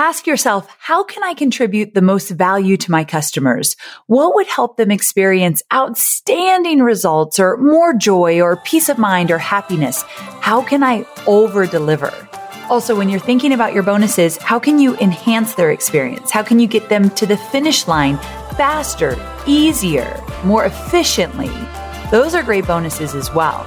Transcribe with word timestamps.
ask 0.00 0.26
yourself, 0.26 0.66
how 0.78 1.04
can 1.04 1.22
I 1.22 1.34
contribute 1.34 1.92
the 1.92 2.00
most 2.00 2.30
value 2.30 2.78
to 2.78 2.90
my 2.90 3.04
customers? 3.04 3.76
What 4.06 4.34
would 4.34 4.46
help 4.46 4.78
them 4.78 4.90
experience 4.90 5.62
outstanding 5.70 6.82
results 6.82 7.38
or 7.38 7.58
more 7.58 7.92
joy 7.92 8.40
or 8.40 8.56
peace 8.56 8.88
of 8.88 8.96
mind 8.96 9.30
or 9.30 9.36
happiness? 9.36 10.02
How 10.40 10.62
can 10.62 10.82
I 10.82 11.04
over 11.26 11.66
deliver? 11.66 12.10
Also, 12.70 12.96
when 12.96 13.10
you're 13.10 13.20
thinking 13.20 13.52
about 13.52 13.74
your 13.74 13.82
bonuses, 13.82 14.38
how 14.38 14.58
can 14.58 14.78
you 14.78 14.96
enhance 15.00 15.54
their 15.54 15.70
experience? 15.70 16.30
How 16.30 16.42
can 16.42 16.58
you 16.58 16.66
get 16.66 16.88
them 16.88 17.10
to 17.10 17.26
the 17.26 17.36
finish 17.36 17.86
line 17.86 18.16
faster, 18.56 19.16
easier, 19.46 20.18
more 20.44 20.64
efficiently? 20.64 21.50
Those 22.10 22.34
are 22.34 22.42
great 22.42 22.66
bonuses 22.66 23.14
as 23.14 23.30
well. 23.34 23.66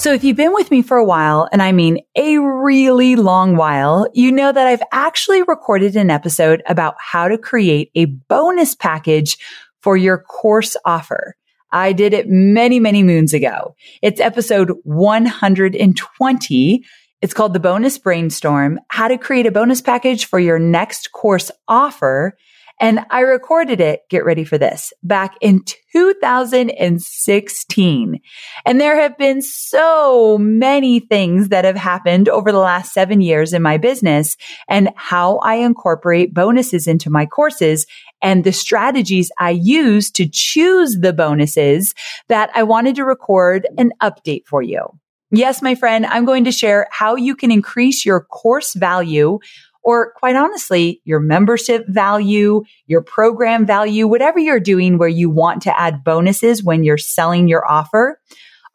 So 0.00 0.12
if 0.14 0.24
you've 0.24 0.34
been 0.34 0.54
with 0.54 0.70
me 0.70 0.80
for 0.80 0.96
a 0.96 1.04
while, 1.04 1.46
and 1.52 1.62
I 1.62 1.72
mean 1.72 1.98
a 2.16 2.38
really 2.38 3.16
long 3.16 3.56
while, 3.56 4.08
you 4.14 4.32
know 4.32 4.50
that 4.50 4.66
I've 4.66 4.82
actually 4.92 5.42
recorded 5.42 5.94
an 5.94 6.08
episode 6.08 6.62
about 6.66 6.94
how 6.98 7.28
to 7.28 7.36
create 7.36 7.90
a 7.94 8.06
bonus 8.06 8.74
package 8.74 9.36
for 9.82 9.98
your 9.98 10.16
course 10.16 10.74
offer. 10.86 11.36
I 11.70 11.92
did 11.92 12.14
it 12.14 12.30
many, 12.30 12.80
many 12.80 13.02
moons 13.02 13.34
ago. 13.34 13.76
It's 14.00 14.22
episode 14.22 14.72
120. 14.84 16.84
It's 17.20 17.34
called 17.34 17.52
the 17.52 17.60
bonus 17.60 17.98
brainstorm, 17.98 18.80
how 18.88 19.06
to 19.06 19.18
create 19.18 19.44
a 19.44 19.52
bonus 19.52 19.82
package 19.82 20.24
for 20.24 20.40
your 20.40 20.58
next 20.58 21.12
course 21.12 21.50
offer. 21.68 22.38
And 22.80 23.04
I 23.10 23.20
recorded 23.20 23.80
it, 23.80 24.08
get 24.08 24.24
ready 24.24 24.42
for 24.42 24.56
this, 24.56 24.94
back 25.02 25.36
in 25.42 25.62
2016. 25.92 28.20
And 28.64 28.80
there 28.80 28.98
have 28.98 29.18
been 29.18 29.42
so 29.42 30.38
many 30.38 31.00
things 31.00 31.50
that 31.50 31.66
have 31.66 31.76
happened 31.76 32.30
over 32.30 32.50
the 32.50 32.58
last 32.58 32.94
seven 32.94 33.20
years 33.20 33.52
in 33.52 33.60
my 33.60 33.76
business 33.76 34.38
and 34.66 34.88
how 34.96 35.36
I 35.38 35.56
incorporate 35.56 36.32
bonuses 36.32 36.86
into 36.86 37.10
my 37.10 37.26
courses 37.26 37.86
and 38.22 38.44
the 38.44 38.52
strategies 38.52 39.30
I 39.38 39.50
use 39.50 40.10
to 40.12 40.26
choose 40.26 41.00
the 41.00 41.12
bonuses 41.12 41.92
that 42.28 42.48
I 42.54 42.62
wanted 42.62 42.94
to 42.96 43.04
record 43.04 43.68
an 43.76 43.92
update 44.02 44.46
for 44.46 44.62
you. 44.62 44.86
Yes, 45.32 45.62
my 45.62 45.76
friend, 45.76 46.06
I'm 46.06 46.24
going 46.24 46.42
to 46.44 46.52
share 46.52 46.88
how 46.90 47.14
you 47.14 47.36
can 47.36 47.52
increase 47.52 48.04
your 48.04 48.20
course 48.20 48.74
value 48.74 49.38
or 49.82 50.12
quite 50.12 50.36
honestly, 50.36 51.00
your 51.04 51.20
membership 51.20 51.86
value, 51.88 52.62
your 52.86 53.02
program 53.02 53.66
value, 53.66 54.06
whatever 54.06 54.38
you're 54.38 54.60
doing 54.60 54.98
where 54.98 55.08
you 55.08 55.30
want 55.30 55.62
to 55.62 55.80
add 55.80 56.04
bonuses 56.04 56.62
when 56.62 56.84
you're 56.84 56.98
selling 56.98 57.48
your 57.48 57.66
offer. 57.70 58.20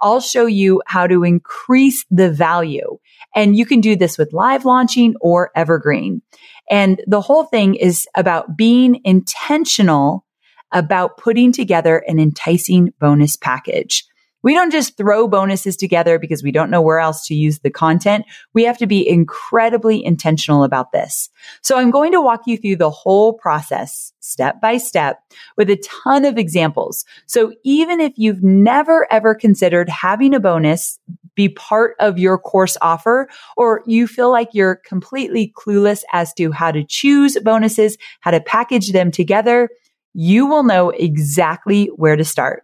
I'll 0.02 0.20
show 0.20 0.46
you 0.46 0.82
how 0.88 1.08
to 1.08 1.24
increase 1.24 2.06
the 2.12 2.32
value. 2.32 2.98
And 3.34 3.56
you 3.56 3.66
can 3.66 3.82
do 3.82 3.96
this 3.96 4.18
with 4.18 4.34
live 4.34 4.66
launching 4.66 5.16
or 5.22 5.52
evergreen. 5.56 6.22
And 6.70 7.02
the 7.08 7.22
whole 7.22 7.46
thing 7.46 7.76
is 7.76 8.08
about 8.16 8.58
being 8.58 9.00
intentional 9.04 10.26
about 10.72 11.18
putting 11.18 11.52
together 11.52 12.04
an 12.08 12.20
enticing 12.20 12.94
bonus 13.00 13.36
package. 13.38 14.06
We 14.46 14.54
don't 14.54 14.72
just 14.72 14.96
throw 14.96 15.28
bonuses 15.28 15.76
together 15.76 16.20
because 16.20 16.44
we 16.44 16.52
don't 16.52 16.70
know 16.70 16.82
where 16.82 17.00
else 17.00 17.26
to 17.28 17.34
use 17.34 17.60
the 17.60 17.72
content. 17.72 18.26
We 18.54 18.64
have 18.64 18.78
to 18.78 18.86
be 18.86 19.10
incredibly 19.10 20.06
intentional 20.06 20.64
about 20.64 20.92
this. 20.92 21.32
So 21.64 21.80
I'm 21.80 21.90
going 21.90 22.12
to 22.12 22.22
walk 22.22 22.44
you 22.46 22.56
through 22.56 22.76
the 22.76 22.92
whole 22.92 23.34
process 23.34 24.14
step 24.20 24.62
by 24.62 24.78
step 24.78 25.20
with 25.58 25.72
a 25.72 25.84
ton 26.04 26.26
of 26.26 26.38
examples. 26.38 27.06
So 27.26 27.54
even 27.64 28.00
if 28.00 28.14
you've 28.18 28.44
never 28.44 29.12
ever 29.12 29.34
considered 29.34 29.90
having 29.90 30.36
a 30.36 30.40
bonus 30.40 31.00
be 31.34 31.50
part 31.50 31.96
of 32.00 32.20
your 32.20 32.38
course 32.38 32.78
offer, 32.84 33.28
or 33.58 33.82
you 33.88 34.06
feel 34.08 34.32
like 34.32 34.50
you're 34.54 34.76
completely 34.76 35.52
clueless 35.58 36.04
as 36.14 36.32
to 36.36 36.52
how 36.52 36.72
to 36.72 36.84
choose 36.84 37.38
bonuses, 37.40 37.98
how 38.22 38.30
to 38.30 38.40
package 38.40 38.92
them 38.92 39.10
together, 39.10 39.70
you 40.14 40.46
will 40.46 40.64
know 40.64 40.92
exactly 40.92 41.88
where 41.96 42.16
to 42.16 42.24
start. 42.24 42.64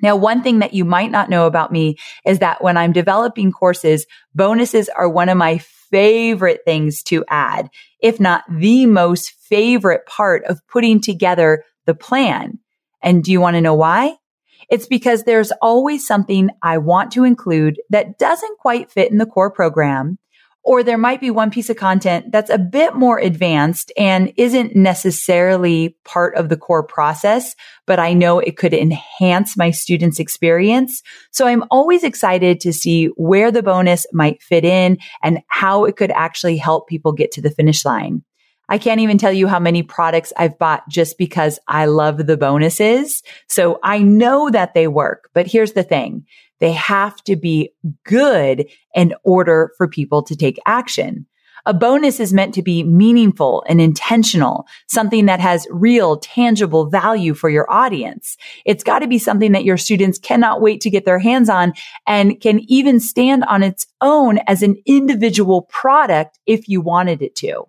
Now, 0.00 0.16
one 0.16 0.42
thing 0.42 0.60
that 0.60 0.74
you 0.74 0.84
might 0.84 1.10
not 1.10 1.30
know 1.30 1.46
about 1.46 1.72
me 1.72 1.96
is 2.24 2.38
that 2.38 2.62
when 2.62 2.76
I'm 2.76 2.92
developing 2.92 3.52
courses, 3.52 4.06
bonuses 4.34 4.88
are 4.88 5.08
one 5.08 5.28
of 5.28 5.36
my 5.36 5.58
favorite 5.58 6.60
things 6.64 7.02
to 7.04 7.24
add, 7.28 7.70
if 8.00 8.20
not 8.20 8.44
the 8.50 8.86
most 8.86 9.30
favorite 9.48 10.06
part 10.06 10.44
of 10.44 10.66
putting 10.68 11.00
together 11.00 11.64
the 11.86 11.94
plan. 11.94 12.58
And 13.02 13.24
do 13.24 13.32
you 13.32 13.40
want 13.40 13.54
to 13.54 13.60
know 13.60 13.74
why? 13.74 14.16
It's 14.70 14.86
because 14.86 15.22
there's 15.22 15.52
always 15.62 16.06
something 16.06 16.50
I 16.62 16.78
want 16.78 17.12
to 17.12 17.24
include 17.24 17.80
that 17.90 18.18
doesn't 18.18 18.58
quite 18.58 18.90
fit 18.90 19.10
in 19.10 19.18
the 19.18 19.26
core 19.26 19.50
program 19.50 20.18
or 20.64 20.82
there 20.82 20.98
might 20.98 21.20
be 21.20 21.30
one 21.30 21.50
piece 21.50 21.70
of 21.70 21.76
content 21.76 22.30
that's 22.30 22.50
a 22.50 22.58
bit 22.58 22.94
more 22.94 23.18
advanced 23.18 23.90
and 23.96 24.32
isn't 24.36 24.76
necessarily 24.76 25.96
part 26.04 26.34
of 26.34 26.48
the 26.48 26.56
core 26.56 26.82
process, 26.82 27.54
but 27.86 27.98
I 27.98 28.12
know 28.12 28.38
it 28.38 28.56
could 28.56 28.74
enhance 28.74 29.56
my 29.56 29.70
students' 29.70 30.18
experience. 30.20 31.02
So 31.30 31.46
I'm 31.46 31.64
always 31.70 32.04
excited 32.04 32.60
to 32.60 32.72
see 32.72 33.06
where 33.16 33.50
the 33.50 33.62
bonus 33.62 34.04
might 34.12 34.42
fit 34.42 34.64
in 34.64 34.98
and 35.22 35.40
how 35.48 35.84
it 35.84 35.96
could 35.96 36.10
actually 36.10 36.58
help 36.58 36.86
people 36.86 37.12
get 37.12 37.32
to 37.32 37.40
the 37.40 37.50
finish 37.50 37.84
line. 37.84 38.22
I 38.68 38.76
can't 38.76 39.00
even 39.00 39.16
tell 39.16 39.32
you 39.32 39.46
how 39.46 39.58
many 39.58 39.82
products 39.82 40.32
I've 40.36 40.58
bought 40.58 40.86
just 40.88 41.16
because 41.16 41.58
I 41.68 41.86
love 41.86 42.26
the 42.26 42.36
bonuses. 42.36 43.22
So 43.48 43.78
I 43.82 44.00
know 44.00 44.50
that 44.50 44.74
they 44.74 44.88
work, 44.88 45.30
but 45.32 45.46
here's 45.46 45.72
the 45.72 45.82
thing. 45.82 46.26
They 46.60 46.72
have 46.72 47.22
to 47.24 47.36
be 47.36 47.70
good 48.04 48.66
in 48.94 49.14
order 49.22 49.72
for 49.76 49.88
people 49.88 50.22
to 50.24 50.36
take 50.36 50.58
action. 50.66 51.26
A 51.66 51.74
bonus 51.74 52.18
is 52.18 52.32
meant 52.32 52.54
to 52.54 52.62
be 52.62 52.82
meaningful 52.82 53.62
and 53.68 53.80
intentional, 53.80 54.66
something 54.86 55.26
that 55.26 55.40
has 55.40 55.66
real, 55.70 56.16
tangible 56.16 56.88
value 56.88 57.34
for 57.34 57.50
your 57.50 57.70
audience. 57.70 58.36
It's 58.64 58.82
got 58.82 59.00
to 59.00 59.06
be 59.06 59.18
something 59.18 59.52
that 59.52 59.64
your 59.64 59.76
students 59.76 60.18
cannot 60.18 60.62
wait 60.62 60.80
to 60.82 60.90
get 60.90 61.04
their 61.04 61.18
hands 61.18 61.50
on 61.50 61.74
and 62.06 62.40
can 62.40 62.60
even 62.70 63.00
stand 63.00 63.44
on 63.44 63.62
its 63.62 63.86
own 64.00 64.38
as 64.46 64.62
an 64.62 64.76
individual 64.86 65.62
product 65.62 66.38
if 66.46 66.68
you 66.68 66.80
wanted 66.80 67.20
it 67.20 67.34
to. 67.36 67.64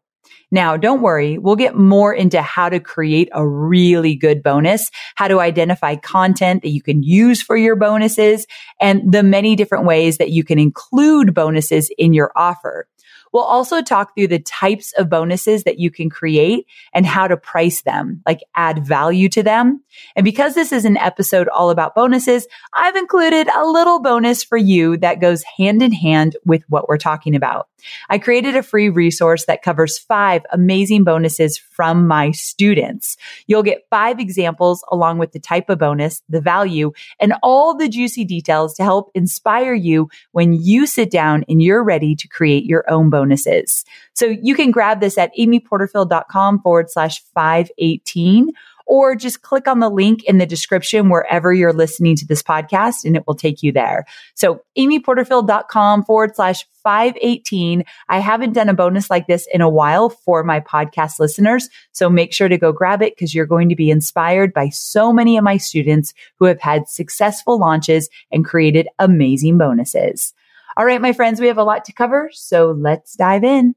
Now, 0.51 0.77
don't 0.77 1.01
worry. 1.01 1.37
We'll 1.37 1.55
get 1.55 1.75
more 1.75 2.13
into 2.13 2.41
how 2.41 2.69
to 2.69 2.79
create 2.79 3.29
a 3.33 3.47
really 3.47 4.15
good 4.15 4.41
bonus, 4.41 4.89
how 5.15 5.27
to 5.27 5.39
identify 5.39 5.95
content 5.95 6.63
that 6.63 6.69
you 6.69 6.81
can 6.81 7.03
use 7.03 7.41
for 7.41 7.55
your 7.55 7.75
bonuses 7.75 8.47
and 8.81 9.11
the 9.11 9.21
many 9.21 9.55
different 9.55 9.85
ways 9.85 10.17
that 10.17 10.31
you 10.31 10.43
can 10.43 10.57
include 10.57 11.33
bonuses 11.33 11.91
in 11.97 12.13
your 12.13 12.31
offer. 12.35 12.87
We'll 13.31 13.43
also 13.43 13.81
talk 13.81 14.15
through 14.15 14.27
the 14.27 14.39
types 14.39 14.93
of 14.93 15.09
bonuses 15.09 15.63
that 15.63 15.79
you 15.79 15.91
can 15.91 16.09
create 16.09 16.65
and 16.93 17.05
how 17.05 17.27
to 17.27 17.37
price 17.37 17.81
them, 17.81 18.21
like 18.25 18.39
add 18.55 18.85
value 18.85 19.29
to 19.29 19.43
them. 19.43 19.83
And 20.15 20.23
because 20.23 20.55
this 20.55 20.71
is 20.71 20.85
an 20.85 20.97
episode 20.97 21.47
all 21.47 21.69
about 21.69 21.95
bonuses, 21.95 22.47
I've 22.73 22.95
included 22.95 23.47
a 23.47 23.65
little 23.65 24.01
bonus 24.01 24.43
for 24.43 24.57
you 24.57 24.97
that 24.97 25.21
goes 25.21 25.43
hand 25.57 25.81
in 25.81 25.91
hand 25.91 26.37
with 26.45 26.63
what 26.69 26.87
we're 26.87 26.97
talking 26.97 27.35
about. 27.35 27.67
I 28.09 28.17
created 28.17 28.55
a 28.55 28.63
free 28.63 28.89
resource 28.89 29.45
that 29.45 29.61
covers 29.61 29.97
five 29.97 30.45
amazing 30.51 31.03
bonuses 31.03 31.57
from 31.57 32.07
my 32.07 32.31
students. 32.31 33.17
You'll 33.47 33.63
get 33.63 33.87
five 33.89 34.19
examples 34.19 34.83
along 34.91 35.17
with 35.19 35.31
the 35.31 35.39
type 35.39 35.69
of 35.69 35.79
bonus, 35.79 36.21
the 36.29 36.41
value, 36.41 36.91
and 37.19 37.33
all 37.43 37.75
the 37.75 37.89
juicy 37.89 38.25
details 38.25 38.73
to 38.75 38.83
help 38.83 39.11
inspire 39.13 39.73
you 39.73 40.09
when 40.31 40.53
you 40.53 40.85
sit 40.85 41.11
down 41.11 41.45
and 41.47 41.61
you're 41.61 41.83
ready 41.83 42.15
to 42.15 42.27
create 42.27 42.65
your 42.65 42.89
own 42.89 43.09
bonuses. 43.19 43.83
So 44.13 44.25
you 44.25 44.55
can 44.55 44.71
grab 44.71 45.01
this 45.01 45.17
at 45.17 45.31
amyporterfield.com 45.37 46.61
forward 46.61 46.89
slash 46.89 47.21
518 47.35 48.51
or 48.85 49.15
just 49.15 49.43
click 49.43 49.67
on 49.67 49.79
the 49.79 49.89
link 49.89 50.23
in 50.23 50.39
the 50.39 50.47
description 50.47 51.09
wherever 51.09 51.53
you're 51.53 51.73
listening 51.73 52.15
to 52.15 52.25
this 52.25 52.41
podcast 52.41 53.05
and 53.05 53.15
it 53.15 53.27
will 53.27 53.35
take 53.35 53.61
you 53.61 53.71
there. 53.71 54.05
So 54.33 54.63
amyporterfield.com 54.77 56.05
forward 56.05 56.35
slash 56.35 56.65
518. 56.83 57.83
I 58.07 58.19
haven't 58.19 58.53
done 58.53 58.67
a 58.67 58.73
bonus 58.73 59.09
like 59.09 59.27
this 59.27 59.47
in 59.53 59.61
a 59.61 59.69
while 59.69 60.09
for 60.09 60.43
my 60.43 60.59
podcast 60.59 61.19
listeners. 61.19 61.69
So 61.91 62.09
make 62.09 62.33
sure 62.33 62.49
to 62.49 62.57
go 62.57 62.71
grab 62.71 63.03
it 63.03 63.15
because 63.15 63.35
you're 63.35 63.45
going 63.45 63.69
to 63.69 63.75
be 63.75 63.91
inspired 63.91 64.53
by 64.53 64.69
so 64.69 65.13
many 65.13 65.37
of 65.37 65.43
my 65.43 65.57
students 65.57 66.13
who 66.39 66.45
have 66.45 66.59
had 66.59 66.89
successful 66.89 67.59
launches 67.59 68.09
and 68.31 68.43
created 68.43 68.87
amazing 68.97 69.59
bonuses. 69.59 70.33
All 70.79 70.85
right, 70.85 71.01
my 71.01 71.11
friends, 71.11 71.41
we 71.41 71.47
have 71.47 71.57
a 71.57 71.63
lot 71.65 71.83
to 71.85 71.91
cover. 71.91 72.29
So 72.31 72.71
let's 72.71 73.13
dive 73.13 73.43
in. 73.43 73.75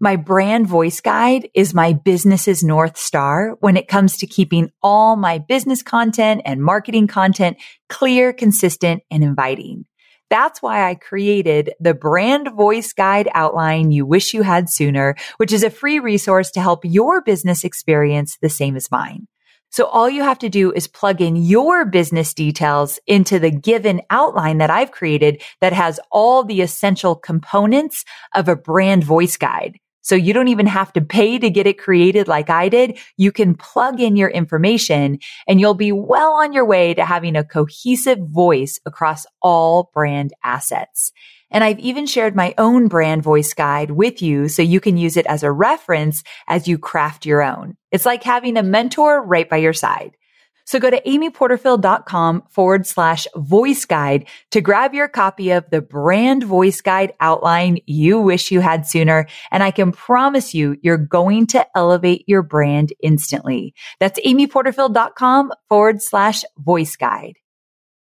My 0.00 0.16
brand 0.16 0.66
voice 0.66 1.00
guide 1.00 1.50
is 1.54 1.72
my 1.72 1.92
business's 1.92 2.64
North 2.64 2.96
Star 2.96 3.56
when 3.60 3.76
it 3.76 3.86
comes 3.86 4.16
to 4.16 4.26
keeping 4.26 4.72
all 4.82 5.14
my 5.14 5.38
business 5.38 5.80
content 5.80 6.42
and 6.44 6.64
marketing 6.64 7.06
content 7.06 7.58
clear, 7.88 8.32
consistent, 8.32 9.04
and 9.08 9.22
inviting. 9.22 9.84
That's 10.30 10.60
why 10.60 10.90
I 10.90 10.96
created 10.96 11.74
the 11.78 11.94
brand 11.94 12.50
voice 12.56 12.92
guide 12.92 13.28
outline 13.32 13.92
you 13.92 14.04
wish 14.04 14.34
you 14.34 14.42
had 14.42 14.68
sooner, 14.68 15.14
which 15.36 15.52
is 15.52 15.62
a 15.62 15.70
free 15.70 16.00
resource 16.00 16.50
to 16.52 16.60
help 16.60 16.80
your 16.82 17.22
business 17.22 17.62
experience 17.62 18.36
the 18.42 18.48
same 18.48 18.74
as 18.74 18.90
mine. 18.90 19.28
So 19.72 19.86
all 19.86 20.10
you 20.10 20.22
have 20.22 20.38
to 20.40 20.50
do 20.50 20.70
is 20.70 20.86
plug 20.86 21.22
in 21.22 21.34
your 21.34 21.86
business 21.86 22.34
details 22.34 22.98
into 23.06 23.38
the 23.38 23.50
given 23.50 24.02
outline 24.10 24.58
that 24.58 24.68
I've 24.68 24.90
created 24.92 25.42
that 25.62 25.72
has 25.72 25.98
all 26.10 26.44
the 26.44 26.60
essential 26.60 27.16
components 27.16 28.04
of 28.34 28.48
a 28.48 28.56
brand 28.56 29.02
voice 29.02 29.38
guide. 29.38 29.78
So 30.02 30.14
you 30.14 30.34
don't 30.34 30.48
even 30.48 30.66
have 30.66 30.92
to 30.92 31.00
pay 31.00 31.38
to 31.38 31.48
get 31.48 31.66
it 31.66 31.78
created 31.78 32.28
like 32.28 32.50
I 32.50 32.68
did. 32.68 32.98
You 33.16 33.32
can 33.32 33.54
plug 33.54 33.98
in 33.98 34.14
your 34.14 34.28
information 34.28 35.20
and 35.48 35.58
you'll 35.58 35.72
be 35.72 35.92
well 35.92 36.32
on 36.32 36.52
your 36.52 36.66
way 36.66 36.92
to 36.92 37.06
having 37.06 37.34
a 37.34 37.44
cohesive 37.44 38.18
voice 38.18 38.78
across 38.84 39.24
all 39.40 39.90
brand 39.94 40.34
assets. 40.44 41.12
And 41.52 41.62
I've 41.62 41.78
even 41.78 42.06
shared 42.06 42.34
my 42.34 42.54
own 42.58 42.88
brand 42.88 43.22
voice 43.22 43.54
guide 43.54 43.92
with 43.92 44.20
you 44.20 44.48
so 44.48 44.62
you 44.62 44.80
can 44.80 44.96
use 44.96 45.16
it 45.16 45.26
as 45.26 45.42
a 45.42 45.52
reference 45.52 46.24
as 46.48 46.66
you 46.66 46.78
craft 46.78 47.24
your 47.24 47.42
own. 47.42 47.76
It's 47.92 48.06
like 48.06 48.24
having 48.24 48.56
a 48.56 48.62
mentor 48.62 49.22
right 49.24 49.48
by 49.48 49.58
your 49.58 49.74
side. 49.74 50.16
So 50.64 50.78
go 50.78 50.90
to 50.90 51.00
amyporterfield.com 51.02 52.44
forward 52.50 52.86
slash 52.86 53.26
voice 53.36 53.84
guide 53.84 54.28
to 54.52 54.60
grab 54.60 54.94
your 54.94 55.08
copy 55.08 55.50
of 55.50 55.68
the 55.70 55.82
brand 55.82 56.44
voice 56.44 56.80
guide 56.80 57.12
outline 57.20 57.78
you 57.86 58.20
wish 58.20 58.50
you 58.50 58.60
had 58.60 58.86
sooner. 58.86 59.26
And 59.50 59.62
I 59.62 59.70
can 59.70 59.92
promise 59.92 60.54
you, 60.54 60.76
you're 60.82 60.96
going 60.96 61.46
to 61.48 61.66
elevate 61.76 62.24
your 62.26 62.42
brand 62.42 62.92
instantly. 63.02 63.74
That's 64.00 64.20
amyporterfield.com 64.20 65.52
forward 65.68 66.02
slash 66.02 66.44
voice 66.58 66.96
guide. 66.96 67.34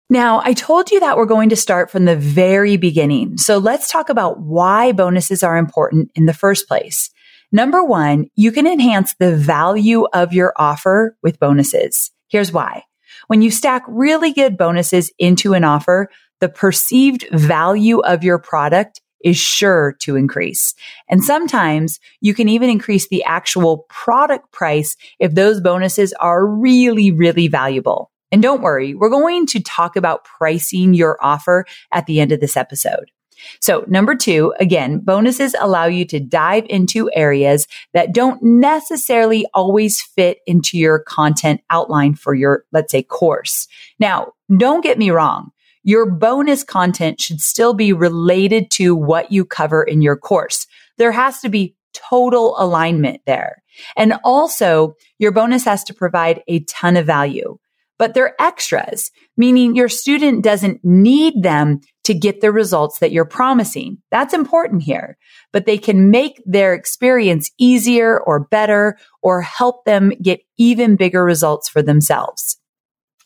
Now, 0.10 0.42
I 0.44 0.54
told 0.54 0.92
you 0.92 1.00
that 1.00 1.18
we're 1.18 1.26
going 1.26 1.50
to 1.50 1.56
start 1.56 1.90
from 1.90 2.06
the 2.06 2.16
very 2.16 2.78
beginning. 2.78 3.38
So 3.38 3.58
let's 3.58 3.92
talk 3.92 4.10
about 4.10 4.40
why 4.40 4.92
bonuses 4.92 5.44
are 5.44 5.58
important 5.58 6.12
in 6.14 6.26
the 6.26 6.34
first 6.34 6.68
place. 6.68 7.10
Number 7.52 7.84
one, 7.84 8.30
you 8.36 8.52
can 8.52 8.68
enhance 8.68 9.16
the 9.16 9.36
value 9.36 10.06
of 10.14 10.34
your 10.34 10.54
offer 10.58 11.16
with 11.24 11.40
bonuses. 11.40 12.12
Here's 12.28 12.52
why. 12.52 12.84
When 13.28 13.42
you 13.42 13.52
stack 13.52 13.84
really 13.88 14.34
good 14.34 14.58
bonuses 14.58 15.12
into 15.20 15.54
an 15.54 15.64
offer, 15.64 16.10
the 16.42 16.50
perceived 16.50 17.26
value 17.32 18.00
of 18.00 18.24
your 18.24 18.40
product 18.40 19.02
is 19.24 19.38
sure 19.38 19.96
to 20.00 20.16
increase. 20.16 20.76
And 21.10 21.24
sometimes 21.24 22.00
you 22.22 22.34
can 22.34 22.50
even 22.50 22.70
increase 22.70 23.08
the 23.08 23.24
actual 23.24 23.86
product 23.90 24.52
price 24.52 24.98
if 25.20 25.34
those 25.34 25.62
bonuses 25.62 26.12
are 26.14 26.46
really, 26.46 27.12
really 27.12 27.48
valuable. 27.48 28.12
And 28.34 28.42
don't 28.42 28.64
worry, 28.64 28.96
we're 28.96 29.12
going 29.12 29.46
to 29.46 29.62
talk 29.62 29.96
about 29.96 30.26
pricing 30.26 30.96
your 30.96 31.24
offer 31.24 31.66
at 31.92 32.08
the 32.08 32.20
end 32.20 32.32
of 32.32 32.40
this 32.40 32.58
episode. 32.58 33.12
So 33.60 33.86
number 33.88 34.16
two, 34.16 34.56
again, 34.60 35.00
bonuses 35.00 35.56
allow 35.60 35.86
you 35.86 36.04
to 36.06 36.20
dive 36.20 36.66
into 36.68 37.12
areas 37.14 37.68
that 37.94 38.12
don't 38.12 38.42
necessarily 38.42 39.46
always 39.54 40.02
fit 40.02 40.40
into 40.48 40.80
your 40.80 40.98
content 41.00 41.62
outline 41.70 42.16
for 42.16 42.34
your, 42.34 42.66
let's 42.72 42.92
say, 42.92 43.04
course. 43.04 43.68
Now, 44.00 44.32
don't 44.58 44.84
get 44.84 44.98
me 44.98 45.12
wrong. 45.12 45.52
Your 45.84 46.10
bonus 46.10 46.64
content 46.64 47.22
should 47.22 47.40
still 47.40 47.76
be 47.76 47.94
related 47.94 48.72
to 48.72 48.96
what 48.96 49.32
you 49.32 49.46
cover 49.46 49.84
in 49.84 50.02
your 50.02 50.18
course. 50.18 50.66
There 50.98 51.12
has 51.12 51.40
to 51.42 51.50
be 51.50 51.76
total 51.94 52.56
alignment 52.58 53.22
there. 53.28 53.62
And 53.96 54.14
also 54.24 54.96
your 55.20 55.32
bonus 55.32 55.66
has 55.66 55.84
to 55.84 55.94
provide 55.94 56.42
a 56.48 56.62
ton 56.62 56.98
of 56.98 57.06
value 57.06 57.60
but 57.98 58.14
they're 58.14 58.36
extras, 58.42 59.12
meaning 59.38 59.76
your 59.76 59.90
student 59.90 60.44
doesn't 60.44 60.84
need 60.84 61.44
them 61.44 61.80
to 62.04 62.14
get 62.14 62.42
the 62.42 62.52
results 62.52 63.00
that 63.00 63.12
you're 63.12 63.26
promising. 63.26 63.98
That's 64.12 64.34
important 64.34 64.84
here, 64.84 65.18
but 65.52 65.66
they 65.66 65.78
can 65.78 66.10
make 66.10 66.42
their 66.46 66.74
experience 66.74 67.50
easier 67.58 68.20
or 68.20 68.42
better 68.42 68.98
or 69.22 69.42
help 69.42 69.86
them 69.86 70.12
get 70.22 70.42
even 70.58 70.96
bigger 70.96 71.24
results 71.24 71.70
for 71.70 71.82
themselves. 71.82 72.58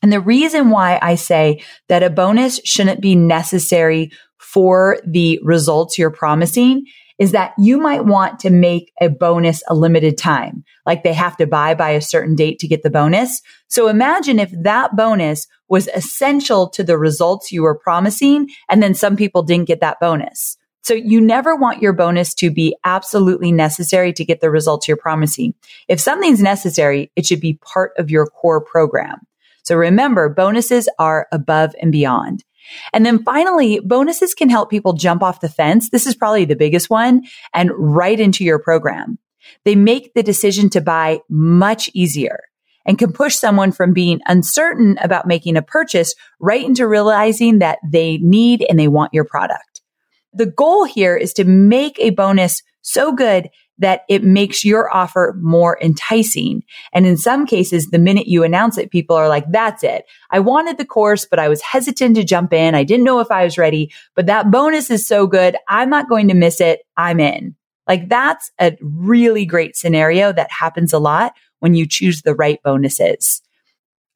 And 0.04 0.14
the 0.14 0.20
reason 0.20 0.70
why 0.70 1.00
I 1.02 1.16
say 1.16 1.64
that 1.90 2.04
a 2.04 2.10
bonus 2.10 2.60
shouldn't 2.64 3.02
be 3.02 3.16
necessary 3.16 4.12
for 4.38 5.00
the 5.06 5.40
results 5.44 5.98
you're 5.98 6.12
promising 6.12 6.86
is 7.20 7.32
that 7.32 7.54
you 7.58 7.80
might 7.80 8.06
want 8.06 8.40
to 8.40 8.50
make 8.50 8.92
a 9.02 9.10
bonus 9.10 9.64
a 9.68 9.76
limited 9.76 10.18
time, 10.18 10.64
like 10.86 11.04
they 11.04 11.14
have 11.14 11.38
to 11.38 11.48
buy 11.48 11.74
by 11.74 11.90
a 11.90 12.02
certain 12.02 12.36
date 12.36 12.60
to 12.60 12.68
get 12.68 12.84
the 12.84 12.90
bonus. 12.90 13.42
So 13.68 13.88
imagine 13.88 14.40
if 14.40 14.52
that 14.64 14.96
bonus 14.96 15.48
was 15.68 15.88
essential 15.90 16.70
to 16.70 16.84
the 16.84 16.98
results 16.98 17.52
you 17.52 17.64
were 17.64 17.78
promising, 17.78 18.50
and 18.70 18.82
then 18.82 18.94
some 18.94 19.16
people 19.16 19.44
didn't 19.44 19.68
get 19.68 19.82
that 19.82 20.00
bonus. 20.00 20.58
So 20.84 20.94
you 20.94 21.20
never 21.20 21.56
want 21.56 21.82
your 21.82 21.92
bonus 21.92 22.34
to 22.36 22.50
be 22.50 22.74
absolutely 22.86 23.52
necessary 23.52 24.14
to 24.14 24.24
get 24.24 24.40
the 24.40 24.50
results 24.50 24.88
you're 24.88 24.96
promising. 24.96 25.54
If 25.90 26.00
something's 26.00 26.42
necessary, 26.42 27.12
it 27.18 27.26
should 27.26 27.42
be 27.42 27.56
part 27.56 27.92
of 27.98 28.10
your 28.10 28.26
core 28.26 28.62
program. 28.62 29.20
So 29.64 29.76
remember, 29.76 30.30
bonuses 30.30 30.88
are 30.98 31.28
above 31.34 31.76
and 31.82 31.92
beyond. 31.92 32.46
And 32.94 33.06
then 33.06 33.24
finally, 33.24 33.80
bonuses 33.80 34.34
can 34.34 34.50
help 34.50 34.70
people 34.70 34.94
jump 34.94 35.24
off 35.24 35.42
the 35.42 35.50
fence. 35.50 35.90
This 35.90 36.08
is 36.08 36.16
probably 36.16 36.46
the 36.46 36.56
biggest 36.56 36.90
one 36.90 37.24
and 37.54 37.72
right 37.74 38.20
into 38.20 38.44
your 38.44 38.60
program. 38.60 39.18
They 39.64 39.76
make 39.76 40.14
the 40.14 40.24
decision 40.24 40.70
to 40.72 40.82
buy 40.82 41.20
much 41.30 41.90
easier 41.94 42.40
and 42.86 42.98
can 42.98 43.12
push 43.12 43.36
someone 43.36 43.72
from 43.72 43.94
being 43.94 44.22
uncertain 44.26 44.98
about 45.02 45.28
making 45.28 45.58
a 45.58 45.62
purchase 45.62 46.16
right 46.40 46.64
into 46.64 46.88
realizing 46.88 47.60
that 47.60 47.80
they 47.86 48.18
need 48.20 48.66
and 48.70 48.80
they 48.80 48.88
want 48.88 49.14
your 49.14 49.26
product. 49.26 49.82
The 50.34 50.46
goal 50.46 50.86
here 50.86 51.16
is 51.16 51.34
to 51.34 51.44
make 51.44 52.00
a 52.00 52.12
bonus 52.12 52.64
so 52.82 53.12
good 53.12 53.50
that 53.80 54.02
it 54.10 54.24
makes 54.24 54.66
your 54.66 54.94
offer 54.94 55.36
more 55.40 55.78
enticing. 55.82 56.64
And 56.94 57.06
in 57.06 57.18
some 57.18 57.46
cases, 57.46 57.88
the 57.88 58.00
minute 58.00 58.28
you 58.28 58.44
announce 58.44 58.78
it, 58.78 58.92
people 58.92 59.16
are 59.16 59.30
like, 59.30 59.46
that's 59.52 59.84
it. 59.84 60.06
I 60.32 60.40
wanted 60.40 60.78
the 60.78 60.86
course, 60.86 61.26
but 61.26 61.40
I 61.40 61.48
was 61.48 61.62
hesitant 61.62 62.16
to 62.16 62.24
jump 62.24 62.54
in. 62.54 62.76
I 62.76 62.84
didn't 62.84 63.06
know 63.06 63.20
if 63.20 63.32
I 63.32 63.44
was 63.44 63.58
ready, 63.58 63.92
but 64.16 64.26
that 64.26 64.52
bonus 64.52 64.90
is 64.90 65.08
so 65.08 65.28
good. 65.28 65.56
I'm 65.68 65.90
not 65.90 66.10
going 66.10 66.28
to 66.28 66.34
miss 66.34 66.60
it. 66.60 66.82
I'm 66.98 67.20
in. 67.20 67.56
Like 67.88 68.10
that's 68.10 68.52
a 68.60 68.78
really 68.82 69.46
great 69.46 69.76
scenario 69.76 70.34
that 70.34 70.52
happens 70.52 70.92
a 70.92 71.00
lot 71.00 71.34
when 71.60 71.74
you 71.74 71.88
choose 71.88 72.22
the 72.22 72.36
right 72.36 72.62
bonuses. 72.64 73.42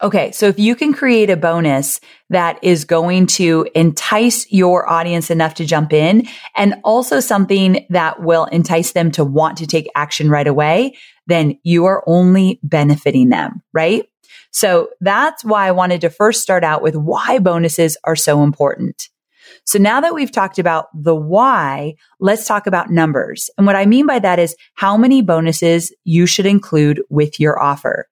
Okay. 0.01 0.31
So 0.31 0.47
if 0.47 0.57
you 0.57 0.75
can 0.75 0.93
create 0.93 1.29
a 1.29 1.37
bonus 1.37 1.99
that 2.31 2.57
is 2.63 2.85
going 2.85 3.27
to 3.27 3.67
entice 3.75 4.51
your 4.51 4.89
audience 4.89 5.29
enough 5.29 5.53
to 5.55 5.65
jump 5.65 5.93
in 5.93 6.27
and 6.55 6.75
also 6.83 7.19
something 7.19 7.85
that 7.91 8.21
will 8.21 8.45
entice 8.45 8.93
them 8.93 9.11
to 9.11 9.23
want 9.23 9.59
to 9.59 9.67
take 9.67 9.87
action 9.93 10.29
right 10.29 10.47
away, 10.47 10.97
then 11.27 11.59
you 11.63 11.85
are 11.85 12.03
only 12.07 12.59
benefiting 12.63 13.29
them, 13.29 13.61
right? 13.73 14.05
So 14.51 14.89
that's 15.01 15.45
why 15.45 15.67
I 15.67 15.71
wanted 15.71 16.01
to 16.01 16.09
first 16.09 16.41
start 16.41 16.63
out 16.63 16.81
with 16.81 16.95
why 16.95 17.37
bonuses 17.37 17.95
are 18.03 18.15
so 18.15 18.43
important. 18.43 19.07
So 19.65 19.77
now 19.77 20.01
that 20.01 20.15
we've 20.15 20.31
talked 20.31 20.57
about 20.57 20.87
the 20.93 21.15
why, 21.15 21.95
let's 22.19 22.47
talk 22.47 22.65
about 22.65 22.89
numbers. 22.89 23.49
And 23.57 23.67
what 23.67 23.75
I 23.75 23.85
mean 23.85 24.07
by 24.07 24.17
that 24.19 24.39
is 24.39 24.55
how 24.73 24.97
many 24.97 25.21
bonuses 25.21 25.93
you 26.03 26.25
should 26.25 26.47
include 26.47 27.01
with 27.09 27.39
your 27.39 27.61
offer. 27.61 28.07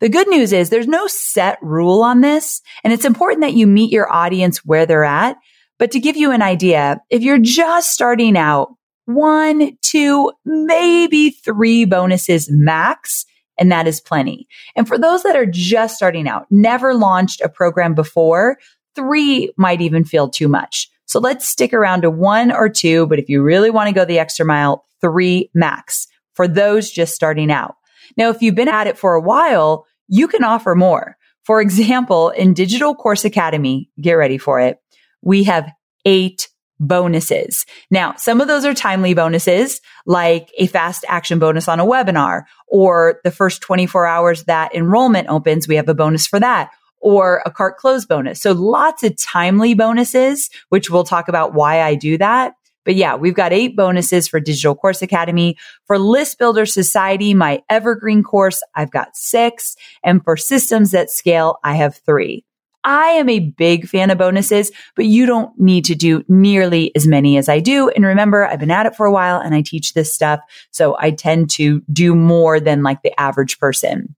The 0.00 0.08
good 0.08 0.28
news 0.28 0.52
is 0.52 0.70
there's 0.70 0.86
no 0.86 1.06
set 1.08 1.58
rule 1.60 2.02
on 2.02 2.20
this, 2.20 2.62
and 2.84 2.92
it's 2.92 3.04
important 3.04 3.40
that 3.40 3.54
you 3.54 3.66
meet 3.66 3.90
your 3.90 4.12
audience 4.12 4.64
where 4.64 4.86
they're 4.86 5.04
at. 5.04 5.36
But 5.78 5.90
to 5.92 6.00
give 6.00 6.16
you 6.16 6.30
an 6.30 6.42
idea, 6.42 7.00
if 7.10 7.22
you're 7.22 7.38
just 7.38 7.92
starting 7.92 8.36
out, 8.36 8.74
one, 9.06 9.76
two, 9.82 10.32
maybe 10.44 11.30
three 11.30 11.84
bonuses 11.84 12.50
max, 12.50 13.24
and 13.58 13.72
that 13.72 13.88
is 13.88 14.00
plenty. 14.00 14.46
And 14.76 14.86
for 14.86 14.98
those 14.98 15.22
that 15.24 15.34
are 15.34 15.46
just 15.46 15.96
starting 15.96 16.28
out, 16.28 16.46
never 16.50 16.94
launched 16.94 17.40
a 17.40 17.48
program 17.48 17.94
before, 17.94 18.58
three 18.94 19.52
might 19.56 19.80
even 19.80 20.04
feel 20.04 20.28
too 20.28 20.46
much. 20.46 20.90
So 21.06 21.18
let's 21.18 21.48
stick 21.48 21.72
around 21.72 22.02
to 22.02 22.10
one 22.10 22.52
or 22.52 22.68
two, 22.68 23.06
but 23.06 23.18
if 23.18 23.28
you 23.28 23.42
really 23.42 23.70
want 23.70 23.88
to 23.88 23.94
go 23.94 24.04
the 24.04 24.18
extra 24.18 24.44
mile, 24.44 24.84
three 25.00 25.50
max 25.54 26.06
for 26.34 26.46
those 26.46 26.90
just 26.90 27.14
starting 27.14 27.50
out. 27.50 27.76
Now, 28.16 28.30
if 28.30 28.42
you've 28.42 28.54
been 28.54 28.68
at 28.68 28.86
it 28.86 28.98
for 28.98 29.14
a 29.14 29.20
while, 29.20 29.86
you 30.08 30.28
can 30.28 30.44
offer 30.44 30.74
more. 30.74 31.16
For 31.44 31.60
example, 31.60 32.30
in 32.30 32.54
Digital 32.54 32.94
Course 32.94 33.24
Academy, 33.24 33.90
get 34.00 34.14
ready 34.14 34.38
for 34.38 34.60
it. 34.60 34.78
We 35.22 35.44
have 35.44 35.70
eight 36.04 36.48
bonuses. 36.80 37.66
Now, 37.90 38.14
some 38.16 38.40
of 38.40 38.48
those 38.48 38.64
are 38.64 38.74
timely 38.74 39.14
bonuses, 39.14 39.80
like 40.06 40.50
a 40.58 40.66
fast 40.66 41.04
action 41.08 41.38
bonus 41.38 41.68
on 41.68 41.80
a 41.80 41.86
webinar, 41.86 42.42
or 42.68 43.20
the 43.24 43.30
first 43.30 43.62
24 43.62 44.06
hours 44.06 44.44
that 44.44 44.74
enrollment 44.74 45.28
opens, 45.28 45.66
we 45.66 45.76
have 45.76 45.88
a 45.88 45.94
bonus 45.94 46.26
for 46.26 46.38
that, 46.38 46.70
or 47.00 47.42
a 47.46 47.50
cart 47.50 47.78
close 47.78 48.04
bonus. 48.04 48.40
So 48.40 48.52
lots 48.52 49.02
of 49.02 49.16
timely 49.16 49.74
bonuses, 49.74 50.50
which 50.68 50.90
we'll 50.90 51.04
talk 51.04 51.28
about 51.28 51.54
why 51.54 51.82
I 51.82 51.94
do 51.94 52.18
that. 52.18 52.54
But 52.84 52.94
yeah, 52.94 53.14
we've 53.16 53.34
got 53.34 53.52
eight 53.52 53.76
bonuses 53.76 54.28
for 54.28 54.40
Digital 54.40 54.74
Course 54.74 55.02
Academy. 55.02 55.56
For 55.86 55.98
List 55.98 56.38
Builder 56.38 56.66
Society, 56.66 57.34
my 57.34 57.62
evergreen 57.68 58.22
course, 58.22 58.62
I've 58.74 58.90
got 58.90 59.16
six. 59.16 59.76
And 60.02 60.22
for 60.24 60.36
Systems 60.36 60.92
that 60.92 61.10
Scale, 61.10 61.58
I 61.64 61.74
have 61.74 61.96
three. 61.96 62.44
I 62.84 63.08
am 63.08 63.28
a 63.28 63.40
big 63.40 63.88
fan 63.88 64.10
of 64.10 64.18
bonuses, 64.18 64.70
but 64.96 65.04
you 65.04 65.26
don't 65.26 65.50
need 65.60 65.84
to 65.86 65.94
do 65.94 66.24
nearly 66.28 66.90
as 66.94 67.06
many 67.06 67.36
as 67.36 67.48
I 67.48 67.60
do. 67.60 67.90
And 67.90 68.04
remember, 68.04 68.46
I've 68.46 68.60
been 68.60 68.70
at 68.70 68.86
it 68.86 68.96
for 68.96 69.04
a 69.04 69.12
while 69.12 69.40
and 69.40 69.54
I 69.54 69.62
teach 69.62 69.92
this 69.92 70.14
stuff. 70.14 70.40
So 70.70 70.96
I 70.98 71.10
tend 71.10 71.50
to 71.50 71.82
do 71.92 72.14
more 72.14 72.60
than 72.60 72.82
like 72.82 73.02
the 73.02 73.18
average 73.20 73.58
person 73.58 74.14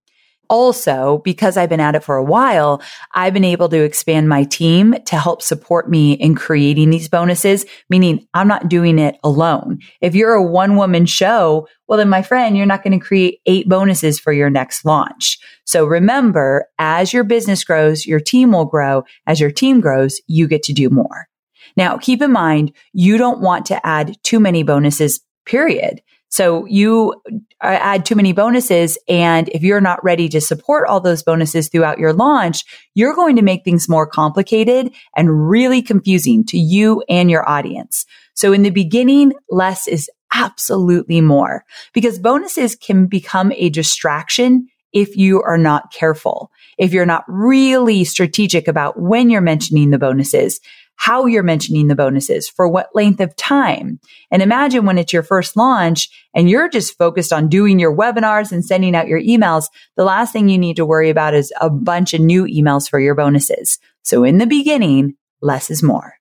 also, 0.51 1.23
because 1.25 1.57
I've 1.57 1.69
been 1.69 1.81
at 1.81 1.95
it 1.95 2.05
for 2.05 2.17
a 2.17 2.25
while, 2.25 2.83
I've 3.15 3.33
been 3.33 3.45
able 3.45 3.69
to 3.71 3.83
expand 3.83 4.29
my 4.29 4.45
team 4.45 4.97
to 5.07 5.17
help 5.17 5.41
support 5.41 5.89
me 5.89 6.13
in 6.15 6.35
creating 6.35 6.91
these 6.91 7.09
bonuses, 7.09 7.65
meaning 7.89 8.27
I'm 8.35 8.49
not 8.49 8.69
doing 8.69 8.99
it 8.99 9.17
alone. 9.23 9.79
If 10.03 10.15
you're 10.15 10.35
a 10.35 10.43
one 10.43 10.77
woman 10.77 11.07
show, 11.07 11.69
well, 11.87 11.97
then 11.97 12.09
my 12.09 12.23
friend, 12.23 12.57
you're 12.57 12.67
not 12.67 12.83
going 12.83 12.99
to 12.99 13.05
create 13.05 13.41
eight 13.47 13.69
bonuses 13.69 14.19
for 14.19 14.33
your 14.33 14.51
next 14.51 14.85
launch. 14.85 15.39
So 15.65 15.87
remember, 15.87 16.67
as 16.79 17.13
your 17.13 17.25
business 17.25 17.65
grows, 17.65 18.05
your 18.05 18.21
team 18.21 18.53
will 18.53 18.67
grow. 18.67 19.05
As 19.27 19.41
your 19.41 19.53
team 19.53 19.81
grows, 19.81 20.21
you 20.27 20.49
get 20.49 20.65
to 20.65 20.73
do 20.73 20.91
more. 20.91 21.29
Now, 21.77 21.97
keep 21.97 22.21
in 22.21 22.33
mind, 22.33 22.73
you 22.93 23.17
don't 23.17 23.41
want 23.41 23.67
to 23.67 23.87
add 23.87 24.17
too 24.25 24.41
many 24.41 24.65
bonuses, 24.65 25.21
period. 25.47 26.03
So 26.31 26.65
you 26.67 27.15
uh, 27.27 27.37
add 27.67 28.07
too 28.07 28.15
many 28.15 28.33
bonuses. 28.33 28.97
And 29.09 29.49
if 29.51 29.63
you're 29.63 29.81
not 29.81 30.03
ready 30.03 30.29
to 30.31 30.41
support 30.41 30.89
all 30.89 31.01
those 31.01 31.23
bonuses 31.23 31.69
throughout 31.69 31.99
your 31.99 32.13
launch, 32.13 32.65
you're 32.95 33.15
going 33.15 33.37
to 33.37 33.43
make 33.43 33.65
things 33.65 33.89
more 33.89 34.07
complicated 34.07 34.93
and 35.17 35.51
really 35.51 35.83
confusing 35.83 36.45
to 36.47 36.59
you 36.59 37.03
and 37.09 37.31
your 37.31 37.47
audience. 37.49 38.07
So 38.35 38.53
in 38.53 38.63
the 38.63 38.71
beginning, 38.71 39.33
less 39.51 39.89
is 39.89 40.09
absolutely 40.33 41.21
more 41.21 41.65
because 41.93 42.19
bonuses 42.19 42.77
can 42.77 43.07
become 43.07 43.53
a 43.57 43.69
distraction 43.69 44.69
if 44.93 45.17
you 45.17 45.43
are 45.43 45.59
not 45.59 45.93
careful. 45.93 46.51
If 46.79 46.93
you're 46.93 47.07
not 47.07 47.25
really 47.29 48.05
strategic 48.05 48.69
about 48.69 49.01
when 49.01 49.31
you're 49.31 49.41
mentioning 49.41 49.91
the 49.91 49.99
bonuses 49.99 50.61
how 51.01 51.25
you're 51.25 51.43
mentioning 51.43 51.89
the 51.89 51.95
bonuses, 51.95 52.47
for 52.47 52.69
what 52.69 52.95
length 52.95 53.21
of 53.21 53.35
time. 53.37 53.99
And 54.31 54.43
imagine 54.43 54.85
when 54.85 54.99
it's 54.99 55.15
your 55.15 55.23
first 55.23 55.57
launch 55.57 56.11
and 56.35 56.51
you're 56.51 56.69
just 56.69 56.99
focused 56.99 57.33
on 57.33 57.49
doing 57.49 57.79
your 57.79 57.97
webinars 57.97 58.53
and 58.53 58.63
sending 58.63 58.95
out 58.95 59.09
your 59.09 59.23
emails. 59.23 59.69
The 59.97 60.05
last 60.05 60.31
thing 60.31 60.51
you 60.51 60.59
need 60.59 60.77
to 60.77 60.85
worry 60.85 61.09
about 61.09 61.33
is 61.33 61.55
a 61.59 61.71
bunch 61.71 62.13
of 62.13 62.21
new 62.21 62.45
emails 62.45 62.87
for 62.87 63.01
your 63.01 63.15
bonuses. 63.15 63.79
So 64.03 64.25
in 64.25 64.37
the 64.37 64.47
beginning, 64.47 65.15
less 65.41 65.71
is 65.71 65.83
more. 65.83 66.17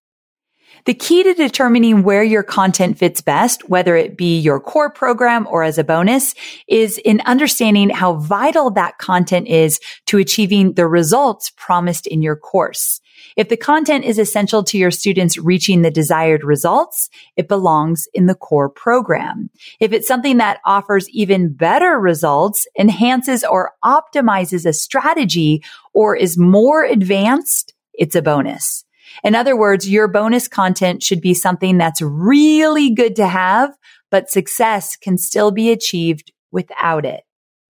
The 0.86 0.93
key 0.93 1.24
to 1.24 1.33
determining 1.33 2.03
where 2.03 2.24
your 2.24 2.41
content 2.41 2.98
fits 2.98 3.19
best, 3.19 3.67
whether 3.67 3.98
it 3.98 4.15
be 4.15 4.39
your 4.39 4.62
core 4.62 4.89
program 4.89 5.45
or 5.51 5.62
as 5.62 5.77
a 5.77 5.83
bonus, 5.83 6.36
is 6.69 6.98
in 7.00 7.21
understanding 7.25 7.89
how 7.89 8.13
vital 8.13 8.71
that 8.71 8.98
content 8.98 9.50
is 9.50 9.81
to 10.05 10.19
achieving 10.19 10.75
the 10.75 10.88
results 10.88 11.51
promised 11.57 12.07
in 12.07 12.21
your 12.21 12.38
course. 12.38 13.01
If 13.36 13.50
the 13.50 13.57
content 13.57 14.05
is 14.05 14.19
essential 14.19 14.63
to 14.65 14.77
your 14.77 14.91
students 14.91 15.38
reaching 15.38 15.81
the 15.81 15.91
desired 15.91 16.43
results, 16.43 17.09
it 17.36 17.48
belongs 17.48 18.07
in 18.13 18.25
the 18.25 18.36
core 18.36 18.69
program. 18.69 19.50
If 19.79 19.93
it's 19.93 20.07
something 20.07 20.38
that 20.38 20.59
offers 20.65 21.09
even 21.09 21.53
better 21.53 22.00
results, 22.00 22.65
enhances 22.77 23.43
or 23.43 23.74
optimizes 23.83 24.65
a 24.65 24.74
strategy, 24.74 25.63
or 25.93 26.15
is 26.15 26.38
more 26.38 26.83
advanced, 26.83 27.74
it's 27.93 28.15
a 28.15 28.21
bonus. 28.21 28.86
In 29.24 29.36
other 29.36 29.57
words, 29.57 29.89
your 29.89 30.07
bonus 30.07 30.48
content 30.48 31.03
should 31.03 31.21
be 31.21 31.33
something 31.33 31.77
that's 31.77 32.01
really 32.01 32.93
good 32.93 33.15
to 33.17 33.27
have, 33.27 33.75
but 34.12 34.29
success 34.29 34.95
can 34.95 35.17
still 35.17 35.51
be 35.51 35.71
achieved 35.71 36.31
without 36.51 37.05
it. 37.05 37.21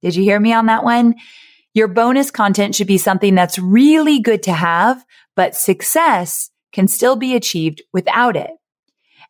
Did 0.01 0.16
you 0.16 0.24
hear 0.24 0.39
me 0.39 0.54
on 0.54 0.68
that 0.68 0.84
one? 0.84 1.16
Your 1.80 1.88
bonus 1.88 2.30
content 2.30 2.76
should 2.76 2.88
be 2.88 2.98
something 2.98 3.36
that's 3.36 3.58
really 3.58 4.20
good 4.20 4.44
to 4.44 4.52
have, 4.52 5.02
but 5.38 5.56
success 5.56 6.50
can 6.74 6.90
still 6.90 7.16
be 7.16 7.36
achieved 7.36 7.82
without 7.94 8.36
it. 8.36 8.52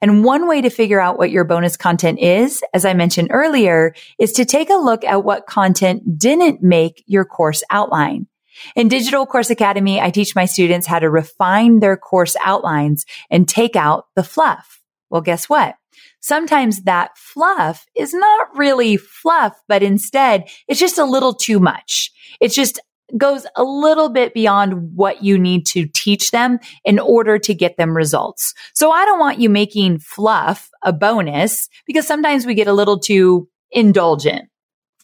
And 0.02 0.24
one 0.24 0.48
way 0.48 0.60
to 0.62 0.72
figure 0.72 1.00
out 1.00 1.20
what 1.20 1.30
your 1.30 1.44
bonus 1.44 1.78
content 1.78 2.18
is, 2.18 2.64
as 2.74 2.86
I 2.86 2.96
mentioned 2.96 3.28
earlier, 3.32 3.94
is 4.18 4.32
to 4.32 4.46
take 4.46 4.72
a 4.72 4.82
look 4.82 5.04
at 5.04 5.24
what 5.24 5.46
content 5.46 6.18
didn't 6.18 6.64
make 6.64 7.04
your 7.06 7.24
course 7.24 7.62
outline. 7.70 8.26
In 8.76 8.88
Digital 8.88 9.28
Course 9.28 9.52
Academy, 9.52 10.02
I 10.02 10.10
teach 10.10 10.34
my 10.34 10.46
students 10.46 10.88
how 10.88 10.98
to 10.98 11.08
refine 11.08 11.82
their 11.82 11.98
course 11.98 12.36
outlines 12.44 13.06
and 13.30 13.48
take 13.48 13.76
out 13.76 14.06
the 14.16 14.24
fluff. 14.24 14.82
Well, 15.12 15.22
guess 15.22 15.48
what? 15.50 15.76
Sometimes 16.22 16.84
that 16.84 17.18
fluff 17.18 17.86
is 17.96 18.14
not 18.14 18.58
really 18.58 18.98
fluff, 18.98 19.60
but 19.68 19.84
instead 19.84 20.50
it's 20.68 20.80
just 20.80 20.98
a 20.98 21.06
little 21.06 21.34
too 21.34 21.60
much. 21.60 22.12
It 22.42 22.50
just 22.50 22.80
goes 23.18 23.46
a 23.56 23.64
little 23.64 24.10
bit 24.10 24.34
beyond 24.34 24.96
what 24.96 25.24
you 25.24 25.38
need 25.38 25.66
to 25.66 25.88
teach 25.88 26.32
them 26.32 26.60
in 26.86 27.00
order 27.00 27.40
to 27.40 27.54
get 27.54 27.78
them 27.78 27.96
results. 27.96 28.54
So 28.74 28.92
I 28.92 29.06
don't 29.06 29.20
want 29.20 29.40
you 29.40 29.50
making 29.50 30.00
fluff 30.00 30.70
a 30.84 30.94
bonus 30.94 31.70
because 31.88 32.06
sometimes 32.06 32.46
we 32.46 32.54
get 32.54 32.68
a 32.68 32.74
little 32.74 33.00
too 33.00 33.50
indulgent. 33.72 34.50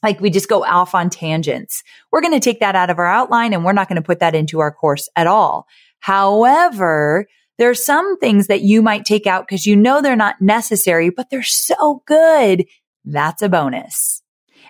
Like 0.03 0.19
we 0.19 0.29
just 0.29 0.49
go 0.49 0.63
off 0.63 0.93
on 0.93 1.09
tangents. 1.09 1.81
We're 2.11 2.21
going 2.21 2.33
to 2.33 2.39
take 2.39 2.59
that 2.59 2.75
out 2.75 2.89
of 2.89 2.99
our 2.99 3.07
outline 3.07 3.53
and 3.53 3.65
we're 3.65 3.73
not 3.73 3.89
going 3.89 3.95
to 3.95 4.05
put 4.05 4.19
that 4.19 4.35
into 4.35 4.59
our 4.59 4.71
course 4.71 5.09
at 5.15 5.25
all. 5.25 5.65
However, 5.99 7.25
there 7.57 7.69
are 7.69 7.75
some 7.75 8.17
things 8.17 8.47
that 8.47 8.61
you 8.61 8.81
might 8.81 9.05
take 9.05 9.27
out 9.27 9.47
because 9.47 9.65
you 9.65 9.75
know 9.75 10.01
they're 10.01 10.15
not 10.15 10.41
necessary, 10.41 11.09
but 11.09 11.29
they're 11.29 11.43
so 11.43 12.03
good. 12.05 12.65
That's 13.05 13.41
a 13.41 13.49
bonus. 13.49 14.21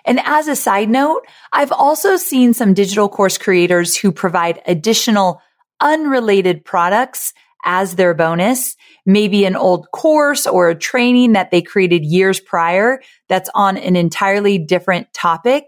And 0.04 0.20
as 0.24 0.46
a 0.46 0.54
side 0.54 0.88
note, 0.88 1.26
I've 1.52 1.72
also 1.72 2.16
seen 2.16 2.54
some 2.54 2.74
digital 2.74 3.08
course 3.08 3.38
creators 3.38 3.96
who 3.96 4.12
provide 4.12 4.62
additional 4.66 5.42
unrelated 5.80 6.64
products 6.64 7.32
as 7.64 7.96
their 7.96 8.14
bonus, 8.14 8.76
maybe 9.04 9.44
an 9.44 9.56
old 9.56 9.90
course 9.90 10.46
or 10.46 10.70
a 10.70 10.78
training 10.78 11.32
that 11.32 11.50
they 11.50 11.60
created 11.60 12.04
years 12.04 12.38
prior 12.38 13.02
that's 13.28 13.50
on 13.54 13.76
an 13.76 13.96
entirely 13.96 14.58
different 14.58 15.12
topic. 15.12 15.64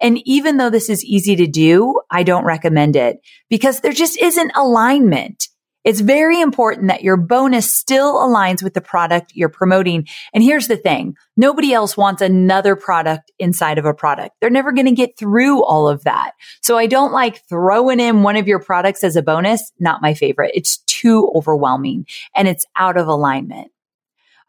And 0.00 0.20
even 0.26 0.56
though 0.56 0.70
this 0.70 0.90
is 0.90 1.04
easy 1.04 1.36
to 1.36 1.46
do, 1.46 2.00
I 2.10 2.24
don't 2.24 2.44
recommend 2.44 2.96
it 2.96 3.18
because 3.48 3.80
there 3.80 3.92
just 3.92 4.18
isn't 4.18 4.52
alignment. 4.56 5.48
It's 5.86 6.00
very 6.00 6.40
important 6.40 6.88
that 6.88 7.04
your 7.04 7.16
bonus 7.16 7.72
still 7.72 8.16
aligns 8.16 8.60
with 8.60 8.74
the 8.74 8.80
product 8.80 9.36
you're 9.36 9.48
promoting. 9.48 10.08
And 10.34 10.42
here's 10.42 10.66
the 10.66 10.76
thing. 10.76 11.16
Nobody 11.36 11.72
else 11.72 11.96
wants 11.96 12.20
another 12.20 12.74
product 12.74 13.30
inside 13.38 13.78
of 13.78 13.84
a 13.84 13.94
product. 13.94 14.34
They're 14.40 14.50
never 14.50 14.72
going 14.72 14.88
to 14.88 14.92
get 14.92 15.16
through 15.16 15.62
all 15.62 15.88
of 15.88 16.02
that. 16.02 16.32
So 16.60 16.76
I 16.76 16.88
don't 16.88 17.12
like 17.12 17.48
throwing 17.48 18.00
in 18.00 18.24
one 18.24 18.34
of 18.34 18.48
your 18.48 18.58
products 18.58 19.04
as 19.04 19.14
a 19.14 19.22
bonus. 19.22 19.70
Not 19.78 20.02
my 20.02 20.12
favorite. 20.12 20.50
It's 20.56 20.78
too 20.78 21.30
overwhelming 21.36 22.06
and 22.34 22.48
it's 22.48 22.66
out 22.74 22.96
of 22.96 23.06
alignment. 23.06 23.70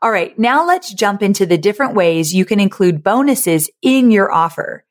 All 0.01 0.09
right. 0.09 0.37
Now 0.39 0.65
let's 0.65 0.91
jump 0.91 1.21
into 1.21 1.45
the 1.45 1.57
different 1.59 1.93
ways 1.93 2.33
you 2.33 2.45
can 2.45 2.59
include 2.59 3.03
bonuses 3.03 3.69
in 3.83 4.09
your 4.09 4.31
offer. 4.31 4.86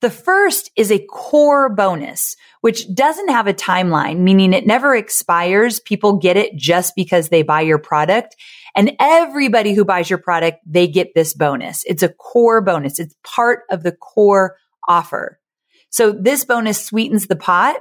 The 0.00 0.10
first 0.10 0.70
is 0.76 0.92
a 0.92 1.04
core 1.06 1.68
bonus, 1.68 2.36
which 2.60 2.92
doesn't 2.94 3.30
have 3.30 3.48
a 3.48 3.54
timeline, 3.54 4.18
meaning 4.18 4.52
it 4.52 4.66
never 4.66 4.94
expires. 4.94 5.80
People 5.80 6.18
get 6.18 6.36
it 6.36 6.56
just 6.56 6.94
because 6.94 7.28
they 7.28 7.42
buy 7.42 7.62
your 7.62 7.78
product. 7.78 8.36
And 8.76 8.92
everybody 9.00 9.74
who 9.74 9.84
buys 9.84 10.08
your 10.08 10.20
product, 10.20 10.58
they 10.64 10.86
get 10.86 11.14
this 11.14 11.34
bonus. 11.34 11.82
It's 11.84 12.04
a 12.04 12.10
core 12.10 12.60
bonus. 12.60 13.00
It's 13.00 13.16
part 13.24 13.62
of 13.70 13.82
the 13.82 13.92
core 13.92 14.56
offer. 14.86 15.40
So 15.90 16.12
this 16.12 16.44
bonus 16.44 16.84
sweetens 16.84 17.26
the 17.26 17.36
pot 17.36 17.78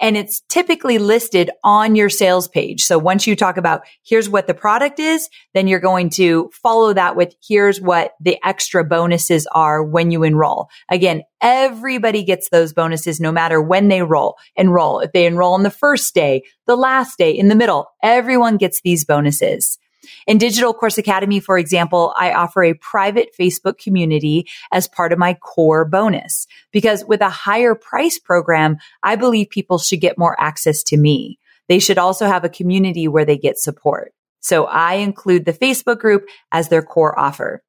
and 0.00 0.16
it's 0.16 0.40
typically 0.48 0.98
listed 0.98 1.50
on 1.64 1.96
your 1.96 2.08
sales 2.08 2.48
page. 2.48 2.82
So 2.82 2.98
once 2.98 3.26
you 3.26 3.34
talk 3.36 3.56
about 3.56 3.82
here's 4.04 4.28
what 4.28 4.46
the 4.46 4.54
product 4.54 4.98
is, 4.98 5.28
then 5.54 5.66
you're 5.66 5.80
going 5.80 6.10
to 6.10 6.50
follow 6.52 6.92
that 6.92 7.16
with 7.16 7.34
here's 7.46 7.80
what 7.80 8.12
the 8.20 8.38
extra 8.44 8.84
bonuses 8.84 9.46
are 9.52 9.82
when 9.82 10.10
you 10.10 10.22
enroll. 10.22 10.68
Again, 10.90 11.22
everybody 11.40 12.22
gets 12.22 12.48
those 12.50 12.72
bonuses 12.72 13.20
no 13.20 13.32
matter 13.32 13.60
when 13.60 13.88
they 13.88 14.02
roll, 14.02 14.36
enroll. 14.56 15.00
If 15.00 15.12
they 15.12 15.26
enroll 15.26 15.54
on 15.54 15.62
the 15.62 15.70
first 15.70 16.14
day, 16.14 16.42
the 16.66 16.76
last 16.76 17.18
day, 17.18 17.30
in 17.30 17.48
the 17.48 17.54
middle, 17.54 17.86
everyone 18.02 18.56
gets 18.56 18.80
these 18.80 19.04
bonuses. 19.04 19.78
In 20.26 20.38
Digital 20.38 20.74
Course 20.74 20.98
Academy, 20.98 21.40
for 21.40 21.58
example, 21.58 22.14
I 22.16 22.32
offer 22.32 22.62
a 22.62 22.74
private 22.74 23.30
Facebook 23.38 23.78
community 23.78 24.46
as 24.72 24.88
part 24.88 25.12
of 25.12 25.18
my 25.18 25.34
core 25.34 25.84
bonus 25.84 26.46
because 26.72 27.04
with 27.04 27.20
a 27.20 27.30
higher 27.30 27.74
price 27.74 28.18
program, 28.18 28.78
I 29.02 29.16
believe 29.16 29.50
people 29.50 29.78
should 29.78 30.00
get 30.00 30.18
more 30.18 30.40
access 30.40 30.82
to 30.84 30.96
me. 30.96 31.38
They 31.68 31.78
should 31.78 31.98
also 31.98 32.26
have 32.26 32.44
a 32.44 32.48
community 32.48 33.08
where 33.08 33.24
they 33.24 33.36
get 33.36 33.58
support. 33.58 34.12
So 34.40 34.64
I 34.64 34.94
include 34.94 35.44
the 35.44 35.52
Facebook 35.52 35.98
group 35.98 36.26
as 36.52 36.68
their 36.68 36.82
core 36.82 37.18
offer. 37.18 37.62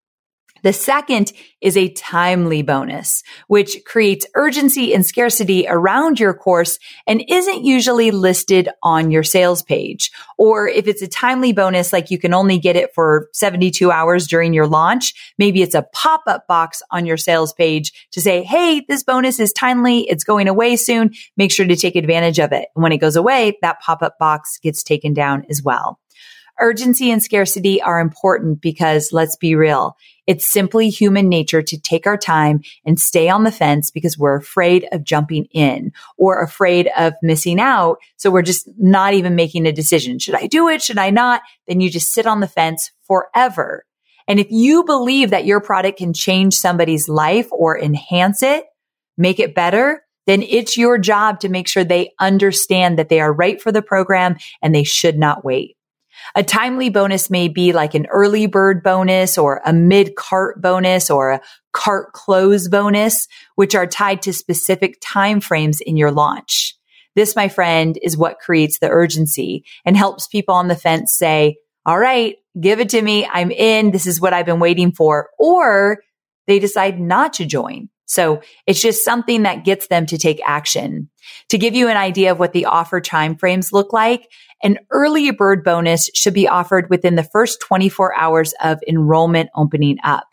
The 0.63 0.73
second 0.73 1.31
is 1.61 1.75
a 1.75 1.89
timely 1.89 2.61
bonus, 2.61 3.23
which 3.47 3.77
creates 3.85 4.25
urgency 4.35 4.93
and 4.93 5.05
scarcity 5.05 5.65
around 5.67 6.19
your 6.19 6.33
course 6.33 6.79
and 7.07 7.23
isn't 7.27 7.63
usually 7.63 8.11
listed 8.11 8.69
on 8.83 9.11
your 9.11 9.23
sales 9.23 9.61
page. 9.63 10.11
Or 10.37 10.67
if 10.67 10.87
it's 10.87 11.01
a 11.01 11.07
timely 11.07 11.53
bonus, 11.53 11.91
like 11.91 12.11
you 12.11 12.17
can 12.17 12.33
only 12.33 12.57
get 12.57 12.75
it 12.75 12.93
for 12.93 13.29
72 13.33 13.91
hours 13.91 14.27
during 14.27 14.53
your 14.53 14.67
launch, 14.67 15.33
maybe 15.37 15.61
it's 15.61 15.75
a 15.75 15.87
pop-up 15.93 16.47
box 16.47 16.81
on 16.91 17.05
your 17.05 17.17
sales 17.17 17.53
page 17.53 18.07
to 18.11 18.21
say, 18.21 18.43
Hey, 18.43 18.85
this 18.87 19.03
bonus 19.03 19.39
is 19.39 19.53
timely. 19.53 20.01
It's 20.09 20.23
going 20.23 20.47
away 20.47 20.75
soon. 20.75 21.11
Make 21.37 21.51
sure 21.51 21.67
to 21.67 21.75
take 21.75 21.95
advantage 21.95 22.39
of 22.39 22.51
it. 22.51 22.69
And 22.75 22.83
when 22.83 22.91
it 22.91 22.97
goes 22.97 23.15
away, 23.15 23.57
that 23.61 23.79
pop-up 23.81 24.17
box 24.17 24.57
gets 24.57 24.83
taken 24.83 25.13
down 25.13 25.45
as 25.49 25.61
well. 25.61 25.99
Urgency 26.59 27.11
and 27.11 27.23
scarcity 27.23 27.81
are 27.81 27.99
important 27.99 28.61
because 28.61 29.13
let's 29.13 29.35
be 29.37 29.55
real. 29.55 29.95
It's 30.27 30.51
simply 30.51 30.89
human 30.89 31.27
nature 31.27 31.61
to 31.63 31.79
take 31.79 32.05
our 32.05 32.17
time 32.17 32.61
and 32.85 32.99
stay 32.99 33.29
on 33.29 33.43
the 33.43 33.51
fence 33.51 33.89
because 33.89 34.17
we're 34.17 34.35
afraid 34.35 34.87
of 34.91 35.03
jumping 35.03 35.45
in 35.45 35.91
or 36.17 36.43
afraid 36.43 36.89
of 36.97 37.13
missing 37.23 37.59
out. 37.59 37.97
So 38.17 38.29
we're 38.29 38.43
just 38.43 38.69
not 38.77 39.13
even 39.15 39.35
making 39.35 39.65
a 39.65 39.71
decision. 39.71 40.19
Should 40.19 40.35
I 40.35 40.45
do 40.47 40.67
it? 40.67 40.83
Should 40.83 40.99
I 40.99 41.09
not? 41.09 41.41
Then 41.67 41.81
you 41.81 41.89
just 41.89 42.11
sit 42.11 42.27
on 42.27 42.41
the 42.41 42.47
fence 42.47 42.91
forever. 43.07 43.85
And 44.27 44.39
if 44.39 44.51
you 44.51 44.83
believe 44.83 45.31
that 45.31 45.45
your 45.45 45.61
product 45.61 45.97
can 45.97 46.13
change 46.13 46.53
somebody's 46.53 47.09
life 47.09 47.47
or 47.51 47.79
enhance 47.79 48.43
it, 48.43 48.65
make 49.17 49.39
it 49.39 49.55
better, 49.55 50.03
then 50.27 50.43
it's 50.43 50.77
your 50.77 50.99
job 50.99 51.39
to 51.39 51.49
make 51.49 51.67
sure 51.67 51.83
they 51.83 52.11
understand 52.19 52.99
that 52.99 53.09
they 53.09 53.19
are 53.19 53.33
right 53.33 53.59
for 53.59 53.71
the 53.71 53.81
program 53.81 54.37
and 54.61 54.75
they 54.75 54.83
should 54.83 55.17
not 55.17 55.43
wait. 55.43 55.75
A 56.35 56.43
timely 56.43 56.89
bonus 56.89 57.29
may 57.29 57.47
be 57.47 57.73
like 57.73 57.93
an 57.95 58.05
early 58.07 58.45
bird 58.45 58.83
bonus 58.83 59.37
or 59.37 59.61
a 59.65 59.73
mid 59.73 60.15
cart 60.15 60.61
bonus 60.61 61.09
or 61.09 61.31
a 61.31 61.41
cart 61.73 62.13
close 62.13 62.67
bonus, 62.67 63.27
which 63.55 63.75
are 63.75 63.87
tied 63.87 64.21
to 64.23 64.33
specific 64.33 65.01
timeframes 65.01 65.81
in 65.81 65.97
your 65.97 66.11
launch. 66.11 66.75
This, 67.15 67.35
my 67.35 67.49
friend, 67.49 67.97
is 68.01 68.17
what 68.17 68.39
creates 68.39 68.79
the 68.79 68.89
urgency 68.89 69.65
and 69.85 69.97
helps 69.97 70.27
people 70.27 70.55
on 70.55 70.67
the 70.67 70.75
fence 70.75 71.15
say, 71.15 71.57
all 71.85 71.99
right, 71.99 72.35
give 72.59 72.79
it 72.79 72.89
to 72.89 73.01
me. 73.01 73.25
I'm 73.25 73.51
in. 73.51 73.91
This 73.91 74.05
is 74.05 74.21
what 74.21 74.33
I've 74.33 74.45
been 74.45 74.59
waiting 74.59 74.91
for. 74.91 75.29
Or 75.39 75.99
they 76.47 76.59
decide 76.59 76.99
not 76.99 77.33
to 77.33 77.45
join. 77.45 77.89
So 78.09 78.41
it's 78.65 78.81
just 78.81 79.05
something 79.05 79.43
that 79.43 79.63
gets 79.63 79.87
them 79.87 80.07
to 80.07 80.17
take 80.17 80.41
action. 80.43 81.09
To 81.49 81.59
give 81.59 81.75
you 81.75 81.89
an 81.89 81.97
idea 81.97 82.31
of 82.31 82.39
what 82.39 82.53
the 82.53 82.65
offer 82.65 82.99
timeframes 82.99 83.71
look 83.71 83.93
like, 83.93 84.27
an 84.63 84.79
early 84.89 85.29
bird 85.29 85.63
bonus 85.63 86.09
should 86.15 86.33
be 86.33 86.47
offered 86.47 86.89
within 86.89 87.15
the 87.15 87.23
first 87.23 87.61
24 87.61 88.17
hours 88.17 88.55
of 88.63 88.79
enrollment 88.87 89.51
opening 89.55 89.99
up. 90.03 90.25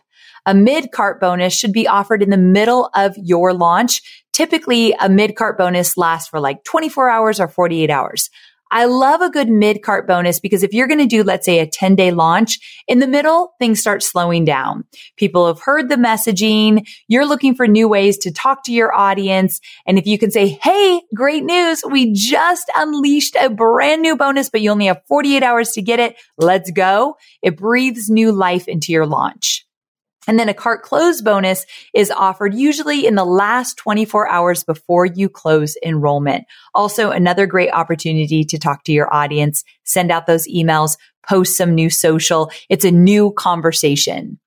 A 0.47 0.55
mid 0.55 0.91
cart 0.91 1.21
bonus 1.21 1.55
should 1.55 1.73
be 1.73 1.87
offered 1.87 2.23
in 2.23 2.31
the 2.31 2.39
middle 2.39 2.89
of 2.95 3.15
your 3.19 3.53
launch. 3.53 4.25
Typically, 4.33 4.95
a 4.99 5.11
mid 5.11 5.37
cart 5.37 5.59
bonus 5.59 5.99
lasts 5.99 6.31
for 6.31 6.41
like 6.41 6.65
24 6.65 7.11
hours 7.11 7.41
or 7.41 7.49
48 7.49 7.91
hours. 7.91 8.31
I 8.71 8.87
love 8.87 9.21
a 9.21 9.31
good 9.31 9.49
mid 9.49 9.83
cart 9.83 10.07
bonus 10.07 10.41
because 10.41 10.63
if 10.63 10.73
you're 10.73 10.87
going 10.87 11.01
to 11.01 11.07
do, 11.07 11.23
let's 11.23 11.45
say 11.45 11.61
a 11.61 11.67
10 11.67 11.95
day 11.95 12.11
launch 12.11 12.85
in 12.89 12.99
the 12.99 13.07
middle, 13.07 13.55
things 13.59 13.81
start 13.81 14.03
slowing 14.03 14.45
down. 14.45 14.85
People 15.17 15.47
have 15.47 15.61
heard 15.61 15.89
the 15.89 15.97
messaging. 15.97 16.87
You're 17.09 17.27
looking 17.27 17.55
for 17.55 17.67
new 17.67 17.89
ways 17.89 18.19
to 18.19 18.33
talk 18.33 18.65
to 18.65 18.73
your 18.73 18.95
audience. 18.95 19.61
And 19.87 19.99
if 19.99 20.07
you 20.07 20.19
can 20.19 20.31
say, 20.31 20.59
Hey, 20.63 21.03
great 21.15 21.45
news. 21.45 21.83
We 21.89 22.13
just 22.13 22.71
unleashed 22.77 23.37
a 23.41 23.51
brand 23.51 24.03
new 24.03 24.17
bonus, 24.17 24.51
but 24.51 24.61
you 24.61 24.71
only 24.71 24.87
have 24.87 25.03
48 25.09 25.43
hours 25.43 25.73
to 25.73 25.83
get 25.83 26.01
it. 26.01 26.17
Let's 26.39 26.71
go. 26.71 27.17
It 27.43 27.57
breathes 27.57 28.11
new 28.11 28.33
life 28.33 28.69
into 28.69 28.93
your 28.93 29.07
launch. 29.07 29.66
And 30.27 30.39
then 30.39 30.49
a 30.49 30.55
cart 30.55 30.83
close 30.83 31.23
bonus 31.23 31.65
is 31.95 32.11
offered 32.11 32.55
usually 32.55 33.07
in 33.07 33.15
the 33.15 33.25
last 33.25 33.77
24 33.77 34.29
hours 34.29 34.65
before 34.65 35.07
you 35.07 35.29
close 35.29 35.77
enrollment. 35.85 36.45
Also 36.75 37.11
another 37.11 37.47
great 37.47 37.71
opportunity 37.71 38.45
to 38.45 38.59
talk 38.59 38.85
to 38.85 38.93
your 38.93 39.13
audience, 39.15 39.65
send 39.85 40.11
out 40.11 40.27
those 40.27 40.49
emails, 40.49 40.97
post 41.27 41.57
some 41.57 41.75
new 41.75 41.91
social. 41.91 42.51
It's 42.69 42.85
a 42.85 42.91
new 42.91 43.33
conversation. 43.33 44.39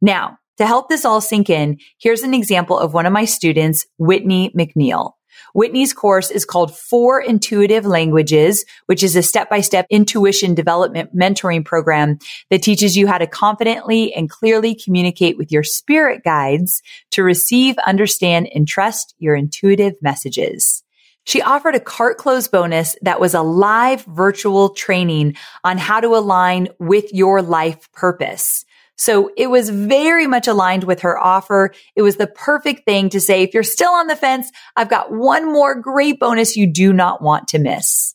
Now, 0.00 0.38
to 0.58 0.66
help 0.66 0.88
this 0.88 1.04
all 1.04 1.20
sink 1.20 1.48
in, 1.48 1.78
here's 1.98 2.22
an 2.22 2.34
example 2.34 2.78
of 2.78 2.92
one 2.92 3.06
of 3.06 3.12
my 3.12 3.24
students, 3.24 3.86
Whitney 3.98 4.52
McNeil. 4.56 5.12
Whitney's 5.54 5.92
course 5.92 6.30
is 6.30 6.44
called 6.44 6.76
Four 6.76 7.20
Intuitive 7.20 7.84
Languages, 7.86 8.64
which 8.86 9.02
is 9.02 9.16
a 9.16 9.22
step-by-step 9.22 9.86
intuition 9.90 10.54
development 10.54 11.16
mentoring 11.16 11.64
program 11.64 12.18
that 12.50 12.62
teaches 12.62 12.96
you 12.96 13.06
how 13.06 13.18
to 13.18 13.26
confidently 13.26 14.12
and 14.14 14.30
clearly 14.30 14.74
communicate 14.74 15.38
with 15.38 15.52
your 15.52 15.62
spirit 15.62 16.22
guides 16.24 16.82
to 17.10 17.22
receive, 17.22 17.76
understand, 17.86 18.48
and 18.54 18.66
trust 18.66 19.14
your 19.18 19.34
intuitive 19.34 19.94
messages. 20.02 20.82
She 21.24 21.40
offered 21.40 21.76
a 21.76 21.80
cart 21.80 22.18
close 22.18 22.48
bonus 22.48 22.96
that 23.02 23.20
was 23.20 23.34
a 23.34 23.42
live 23.42 24.04
virtual 24.06 24.70
training 24.70 25.36
on 25.62 25.78
how 25.78 26.00
to 26.00 26.16
align 26.16 26.68
with 26.80 27.12
your 27.12 27.42
life 27.42 27.90
purpose. 27.92 28.64
So 28.96 29.30
it 29.36 29.48
was 29.48 29.68
very 29.70 30.26
much 30.26 30.46
aligned 30.46 30.84
with 30.84 31.00
her 31.00 31.18
offer. 31.18 31.72
It 31.96 32.02
was 32.02 32.16
the 32.16 32.26
perfect 32.26 32.84
thing 32.84 33.08
to 33.10 33.20
say, 33.20 33.42
if 33.42 33.54
you're 33.54 33.62
still 33.62 33.90
on 33.90 34.06
the 34.06 34.16
fence, 34.16 34.50
I've 34.76 34.90
got 34.90 35.12
one 35.12 35.50
more 35.52 35.74
great 35.74 36.20
bonus 36.20 36.56
you 36.56 36.66
do 36.66 36.92
not 36.92 37.22
want 37.22 37.48
to 37.48 37.58
miss. 37.58 38.14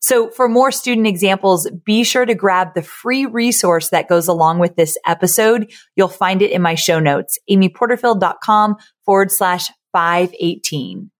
So 0.00 0.30
for 0.30 0.48
more 0.48 0.70
student 0.70 1.06
examples, 1.06 1.68
be 1.84 2.04
sure 2.04 2.24
to 2.24 2.34
grab 2.34 2.74
the 2.74 2.82
free 2.82 3.26
resource 3.26 3.88
that 3.90 4.08
goes 4.08 4.28
along 4.28 4.60
with 4.60 4.76
this 4.76 4.96
episode. 5.04 5.72
You'll 5.96 6.08
find 6.08 6.42
it 6.42 6.52
in 6.52 6.62
my 6.62 6.76
show 6.76 7.00
notes, 7.00 7.38
amyporterfield.com 7.50 8.76
forward 9.04 9.32
slash 9.32 9.68
518. 9.92 11.10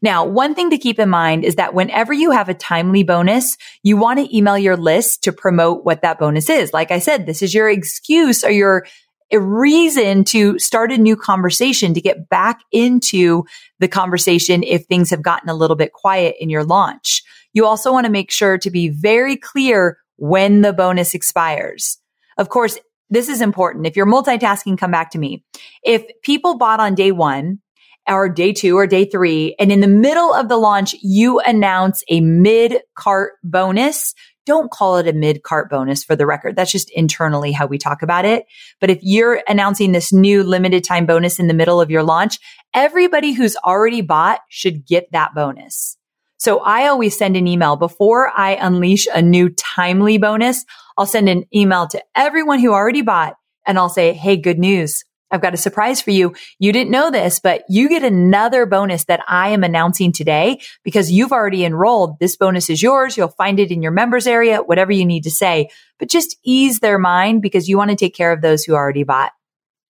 Now, 0.00 0.24
one 0.24 0.54
thing 0.54 0.70
to 0.70 0.78
keep 0.78 0.98
in 0.98 1.08
mind 1.08 1.44
is 1.44 1.56
that 1.56 1.74
whenever 1.74 2.12
you 2.12 2.30
have 2.30 2.48
a 2.48 2.54
timely 2.54 3.02
bonus, 3.02 3.56
you 3.82 3.96
want 3.96 4.18
to 4.18 4.36
email 4.36 4.58
your 4.58 4.76
list 4.76 5.24
to 5.24 5.32
promote 5.32 5.84
what 5.84 6.02
that 6.02 6.18
bonus 6.18 6.48
is. 6.50 6.72
Like 6.72 6.90
I 6.90 6.98
said, 6.98 7.26
this 7.26 7.42
is 7.42 7.54
your 7.54 7.68
excuse 7.68 8.44
or 8.44 8.50
your 8.50 8.86
reason 9.32 10.24
to 10.24 10.58
start 10.58 10.92
a 10.92 10.98
new 10.98 11.16
conversation 11.16 11.94
to 11.94 12.00
get 12.00 12.28
back 12.28 12.60
into 12.70 13.44
the 13.78 13.88
conversation 13.88 14.62
if 14.62 14.84
things 14.84 15.10
have 15.10 15.22
gotten 15.22 15.48
a 15.48 15.54
little 15.54 15.76
bit 15.76 15.92
quiet 15.92 16.36
in 16.38 16.50
your 16.50 16.64
launch. 16.64 17.22
You 17.54 17.66
also 17.66 17.92
want 17.92 18.06
to 18.06 18.12
make 18.12 18.30
sure 18.30 18.58
to 18.58 18.70
be 18.70 18.88
very 18.88 19.36
clear 19.36 19.98
when 20.16 20.60
the 20.60 20.72
bonus 20.72 21.14
expires. 21.14 21.98
Of 22.36 22.48
course, 22.48 22.78
this 23.10 23.28
is 23.28 23.40
important. 23.40 23.86
If 23.86 23.96
you're 23.96 24.06
multitasking, 24.06 24.78
come 24.78 24.90
back 24.90 25.10
to 25.10 25.18
me. 25.18 25.44
If 25.82 26.04
people 26.22 26.56
bought 26.56 26.80
on 26.80 26.94
day 26.94 27.12
one 27.12 27.60
or 28.08 28.28
day 28.28 28.52
two 28.52 28.76
or 28.76 28.86
day 28.86 29.04
three. 29.04 29.54
And 29.58 29.70
in 29.70 29.80
the 29.80 29.88
middle 29.88 30.32
of 30.32 30.48
the 30.48 30.56
launch, 30.56 30.94
you 31.02 31.40
announce 31.40 32.02
a 32.08 32.20
mid 32.20 32.80
cart 32.94 33.34
bonus. 33.42 34.14
Don't 34.44 34.70
call 34.72 34.96
it 34.96 35.06
a 35.06 35.12
mid 35.12 35.42
cart 35.42 35.70
bonus 35.70 36.02
for 36.02 36.16
the 36.16 36.26
record. 36.26 36.56
That's 36.56 36.72
just 36.72 36.90
internally 36.90 37.52
how 37.52 37.66
we 37.66 37.78
talk 37.78 38.02
about 38.02 38.24
it. 38.24 38.44
But 38.80 38.90
if 38.90 38.98
you're 39.02 39.42
announcing 39.46 39.92
this 39.92 40.12
new 40.12 40.42
limited 40.42 40.82
time 40.84 41.06
bonus 41.06 41.38
in 41.38 41.46
the 41.46 41.54
middle 41.54 41.80
of 41.80 41.90
your 41.90 42.02
launch, 42.02 42.38
everybody 42.74 43.32
who's 43.32 43.56
already 43.56 44.00
bought 44.00 44.40
should 44.48 44.86
get 44.86 45.12
that 45.12 45.34
bonus. 45.34 45.96
So 46.38 46.58
I 46.58 46.88
always 46.88 47.16
send 47.16 47.36
an 47.36 47.46
email 47.46 47.76
before 47.76 48.32
I 48.36 48.56
unleash 48.56 49.06
a 49.14 49.22
new 49.22 49.50
timely 49.50 50.18
bonus. 50.18 50.64
I'll 50.98 51.06
send 51.06 51.28
an 51.28 51.44
email 51.54 51.86
to 51.86 52.02
everyone 52.16 52.58
who 52.58 52.72
already 52.72 53.02
bought 53.02 53.36
and 53.64 53.78
I'll 53.78 53.88
say, 53.88 54.12
Hey, 54.12 54.36
good 54.36 54.58
news. 54.58 55.04
I've 55.32 55.40
got 55.40 55.54
a 55.54 55.56
surprise 55.56 56.00
for 56.00 56.10
you. 56.10 56.34
You 56.58 56.72
didn't 56.72 56.90
know 56.90 57.10
this, 57.10 57.40
but 57.40 57.64
you 57.68 57.88
get 57.88 58.04
another 58.04 58.66
bonus 58.66 59.04
that 59.04 59.24
I 59.26 59.48
am 59.48 59.64
announcing 59.64 60.12
today 60.12 60.60
because 60.84 61.10
you've 61.10 61.32
already 61.32 61.64
enrolled. 61.64 62.18
This 62.20 62.36
bonus 62.36 62.68
is 62.68 62.82
yours. 62.82 63.16
You'll 63.16 63.28
find 63.28 63.58
it 63.58 63.70
in 63.70 63.82
your 63.82 63.92
members 63.92 64.26
area, 64.26 64.58
whatever 64.58 64.92
you 64.92 65.06
need 65.06 65.24
to 65.24 65.30
say, 65.30 65.70
but 65.98 66.10
just 66.10 66.36
ease 66.44 66.80
their 66.80 66.98
mind 66.98 67.40
because 67.40 67.68
you 67.68 67.78
want 67.78 67.90
to 67.90 67.96
take 67.96 68.14
care 68.14 68.30
of 68.30 68.42
those 68.42 68.62
who 68.62 68.74
already 68.74 69.04
bought. 69.04 69.32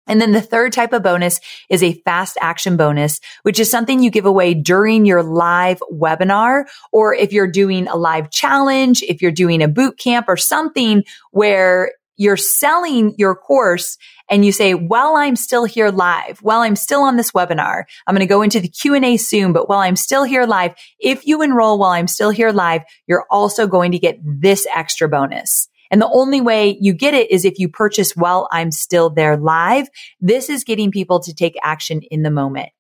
And 0.09 0.21
then 0.21 0.33
the 0.33 0.41
third 0.41 0.73
type 0.73 0.93
of 0.93 1.03
bonus 1.03 1.41
is 1.69 1.83
a 1.83 1.95
fast 2.05 2.37
action 2.41 2.77
bonus, 2.77 3.21
which 3.43 3.61
is 3.61 3.71
something 3.71 4.03
you 4.03 4.11
give 4.11 4.27
away 4.27 4.53
during 4.53 5.07
your 5.07 5.23
live 5.23 5.81
webinar. 5.93 6.65
Or 6.93 7.15
if 7.15 7.33
you're 7.33 7.51
doing 7.51 7.87
a 7.87 7.97
live 7.97 8.31
challenge, 8.31 9.03
if 9.03 9.23
you're 9.23 9.31
doing 9.31 9.63
a 9.63 9.69
boot 9.69 9.99
camp 9.99 10.27
or 10.29 10.37
something 10.37 11.05
where 11.31 11.93
you're 12.23 12.37
selling 12.37 13.15
your 13.19 13.35
course 13.35 13.99
and 14.31 14.45
you 14.45 14.53
say, 14.53 14.75
while 14.75 15.17
I'm 15.17 15.37
still 15.37 15.65
here 15.65 15.91
live, 15.91 16.39
while 16.41 16.61
I'm 16.61 16.77
still 16.77 17.03
on 17.03 17.17
this 17.17 17.33
webinar, 17.33 17.83
I'm 18.07 18.15
going 18.15 18.27
to 18.27 18.33
go 18.33 18.43
into 18.43 18.61
the 18.61 18.69
Q&A 18.69 19.17
soon, 19.17 19.53
but 19.53 19.69
while 19.69 19.81
I'm 19.81 19.97
still 19.97 20.25
here 20.25 20.47
live, 20.47 20.75
if 21.01 21.27
you 21.27 21.43
enroll 21.43 21.79
while 21.79 21.91
I'm 21.91 22.07
still 22.07 22.31
here 22.31 22.53
live, 22.53 22.83
you're 23.07 23.27
also 23.31 23.67
going 23.67 23.93
to 23.93 23.99
get 23.99 24.19
this 24.23 24.67
extra 24.75 25.09
bonus. 25.09 25.69
And 25.91 26.01
the 26.01 26.11
only 26.11 26.41
way 26.41 26.79
you 26.81 26.95
get 26.95 27.13
it 27.13 27.31
is 27.31 27.45
if 27.45 27.59
you 27.59 27.69
purchase 27.69 28.17
while 28.17 28.49
I'm 28.53 28.71
still 28.71 29.11
there 29.11 29.37
live. 29.37 29.89
This 30.21 30.49
is 30.49 30.65
getting 30.65 30.91
people 30.91 31.21
to 31.21 31.35
take 31.35 31.55
action 31.63 32.01
in 32.11 32.23
the 32.23 32.31
moment. 32.31 32.71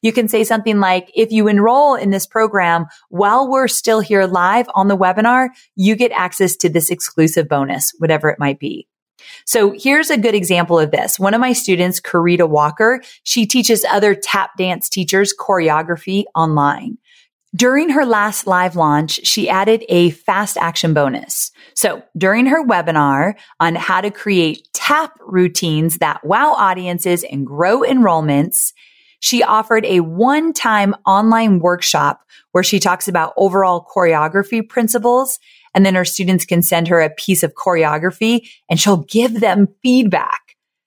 You 0.00 0.12
can 0.12 0.26
say 0.26 0.42
something 0.42 0.80
like, 0.80 1.10
if 1.14 1.30
you 1.30 1.48
enroll 1.48 1.94
in 1.94 2.10
this 2.10 2.26
program 2.26 2.86
while 3.08 3.48
we're 3.48 3.68
still 3.68 4.00
here 4.00 4.26
live 4.26 4.68
on 4.74 4.88
the 4.88 4.96
webinar, 4.96 5.48
you 5.76 5.94
get 5.96 6.12
access 6.12 6.56
to 6.56 6.68
this 6.68 6.90
exclusive 6.90 7.48
bonus, 7.48 7.92
whatever 7.98 8.28
it 8.28 8.38
might 8.38 8.58
be. 8.58 8.88
So 9.44 9.74
here's 9.76 10.10
a 10.10 10.18
good 10.18 10.34
example 10.34 10.78
of 10.78 10.90
this. 10.90 11.18
One 11.18 11.34
of 11.34 11.40
my 11.40 11.52
students, 11.52 12.00
Karita 12.00 12.48
Walker, 12.48 13.02
she 13.24 13.46
teaches 13.46 13.84
other 13.84 14.14
tap 14.14 14.56
dance 14.56 14.88
teachers 14.88 15.34
choreography 15.38 16.24
online. 16.34 16.98
During 17.54 17.90
her 17.90 18.06
last 18.06 18.46
live 18.46 18.76
launch, 18.76 19.26
she 19.26 19.50
added 19.50 19.84
a 19.90 20.10
fast 20.10 20.56
action 20.56 20.94
bonus. 20.94 21.52
So 21.74 22.02
during 22.16 22.46
her 22.46 22.64
webinar 22.64 23.34
on 23.60 23.74
how 23.74 24.00
to 24.00 24.10
create 24.10 24.66
tap 24.72 25.18
routines 25.20 25.98
that 25.98 26.24
wow 26.24 26.54
audiences 26.54 27.24
and 27.24 27.46
grow 27.46 27.80
enrollments, 27.80 28.72
she 29.20 29.42
offered 29.42 29.84
a 29.84 30.00
one 30.00 30.54
time 30.54 30.94
online 31.06 31.58
workshop 31.58 32.22
where 32.52 32.64
she 32.64 32.80
talks 32.80 33.06
about 33.06 33.34
overall 33.36 33.86
choreography 33.94 34.66
principles. 34.66 35.38
And 35.74 35.86
then 35.86 35.94
her 35.94 36.04
students 36.04 36.44
can 36.44 36.62
send 36.62 36.88
her 36.88 37.00
a 37.00 37.10
piece 37.10 37.42
of 37.42 37.54
choreography 37.54 38.48
and 38.68 38.78
she'll 38.78 39.04
give 39.04 39.40
them 39.40 39.68
feedback. 39.82 40.40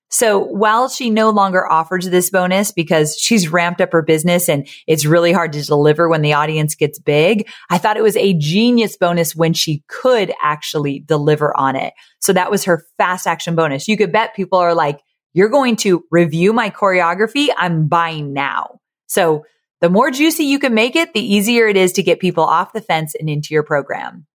So 0.10 0.40
while 0.40 0.88
she 0.88 1.10
no 1.10 1.30
longer 1.30 1.70
offers 1.70 2.10
this 2.10 2.30
bonus 2.30 2.72
because 2.72 3.18
she's 3.18 3.50
ramped 3.50 3.82
up 3.82 3.92
her 3.92 4.02
business 4.02 4.48
and 4.48 4.68
it's 4.88 5.06
really 5.06 5.34
hard 5.34 5.52
to 5.54 5.62
deliver 5.62 6.08
when 6.08 6.22
the 6.22 6.34
audience 6.34 6.76
gets 6.76 7.00
big, 7.00 7.50
I 7.70 7.78
thought 7.78 7.98
it 7.98 8.04
was 8.04 8.16
a 8.16 8.34
genius 8.34 8.96
bonus 8.96 9.36
when 9.36 9.54
she 9.54 9.84
could 9.90 10.32
actually 10.42 11.00
deliver 11.00 11.58
on 11.58 11.76
it. 11.76 11.94
So 12.20 12.32
that 12.34 12.52
was 12.52 12.64
her 12.64 12.86
fast 12.98 13.28
action 13.28 13.56
bonus. 13.56 13.88
You 13.88 13.98
could 13.98 14.12
bet 14.14 14.36
people 14.36 14.60
are 14.60 14.76
like, 14.76 15.02
you're 15.34 15.50
going 15.50 15.76
to 15.78 16.06
review 16.12 16.54
my 16.54 16.70
choreography. 16.70 17.50
I'm 17.58 17.88
buying 17.88 18.32
now. 18.32 18.80
So 19.08 19.44
the 19.82 19.90
more 19.90 20.12
juicy 20.12 20.46
you 20.46 20.60
can 20.60 20.74
make 20.74 20.96
it, 20.96 21.14
the 21.14 21.20
easier 21.20 21.68
it 21.68 21.76
is 21.76 21.92
to 21.94 22.04
get 22.04 22.22
people 22.22 22.46
off 22.46 22.72
the 22.72 22.80
fence 22.80 23.16
and 23.16 23.30
into 23.30 23.54
your 23.54 23.64
program. 23.64 24.26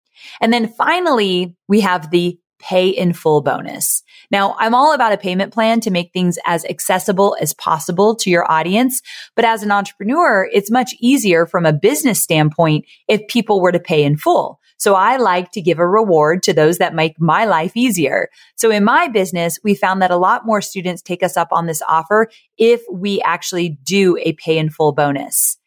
And 0.40 0.52
then 0.52 0.68
finally, 0.68 1.56
we 1.68 1.80
have 1.80 2.10
the 2.10 2.38
pay 2.60 2.88
in 2.88 3.12
full 3.12 3.40
bonus. 3.40 4.02
Now, 4.30 4.54
I'm 4.58 4.74
all 4.74 4.94
about 4.94 5.12
a 5.12 5.18
payment 5.18 5.52
plan 5.52 5.80
to 5.80 5.90
make 5.90 6.12
things 6.12 6.38
as 6.46 6.64
accessible 6.66 7.36
as 7.40 7.54
possible 7.54 8.14
to 8.16 8.30
your 8.30 8.50
audience. 8.50 9.00
But 9.34 9.44
as 9.44 9.62
an 9.62 9.72
entrepreneur, 9.72 10.48
it's 10.52 10.70
much 10.70 10.94
easier 11.00 11.46
from 11.46 11.66
a 11.66 11.72
business 11.72 12.20
standpoint 12.20 12.84
if 13.08 13.26
people 13.28 13.60
were 13.60 13.72
to 13.72 13.80
pay 13.80 14.04
in 14.04 14.16
full. 14.16 14.60
So 14.78 14.94
I 14.94 15.18
like 15.18 15.50
to 15.52 15.60
give 15.60 15.78
a 15.78 15.86
reward 15.86 16.42
to 16.44 16.54
those 16.54 16.78
that 16.78 16.94
make 16.94 17.20
my 17.20 17.44
life 17.44 17.76
easier. 17.76 18.28
So 18.56 18.70
in 18.70 18.84
my 18.84 19.08
business, 19.08 19.58
we 19.62 19.74
found 19.74 20.00
that 20.00 20.10
a 20.10 20.16
lot 20.16 20.46
more 20.46 20.62
students 20.62 21.02
take 21.02 21.22
us 21.22 21.36
up 21.36 21.48
on 21.52 21.66
this 21.66 21.82
offer 21.86 22.28
if 22.56 22.80
we 22.90 23.20
actually 23.22 23.78
do 23.82 24.16
a 24.22 24.32
pay 24.34 24.56
in 24.56 24.70
full 24.70 24.92
bonus. 24.92 25.59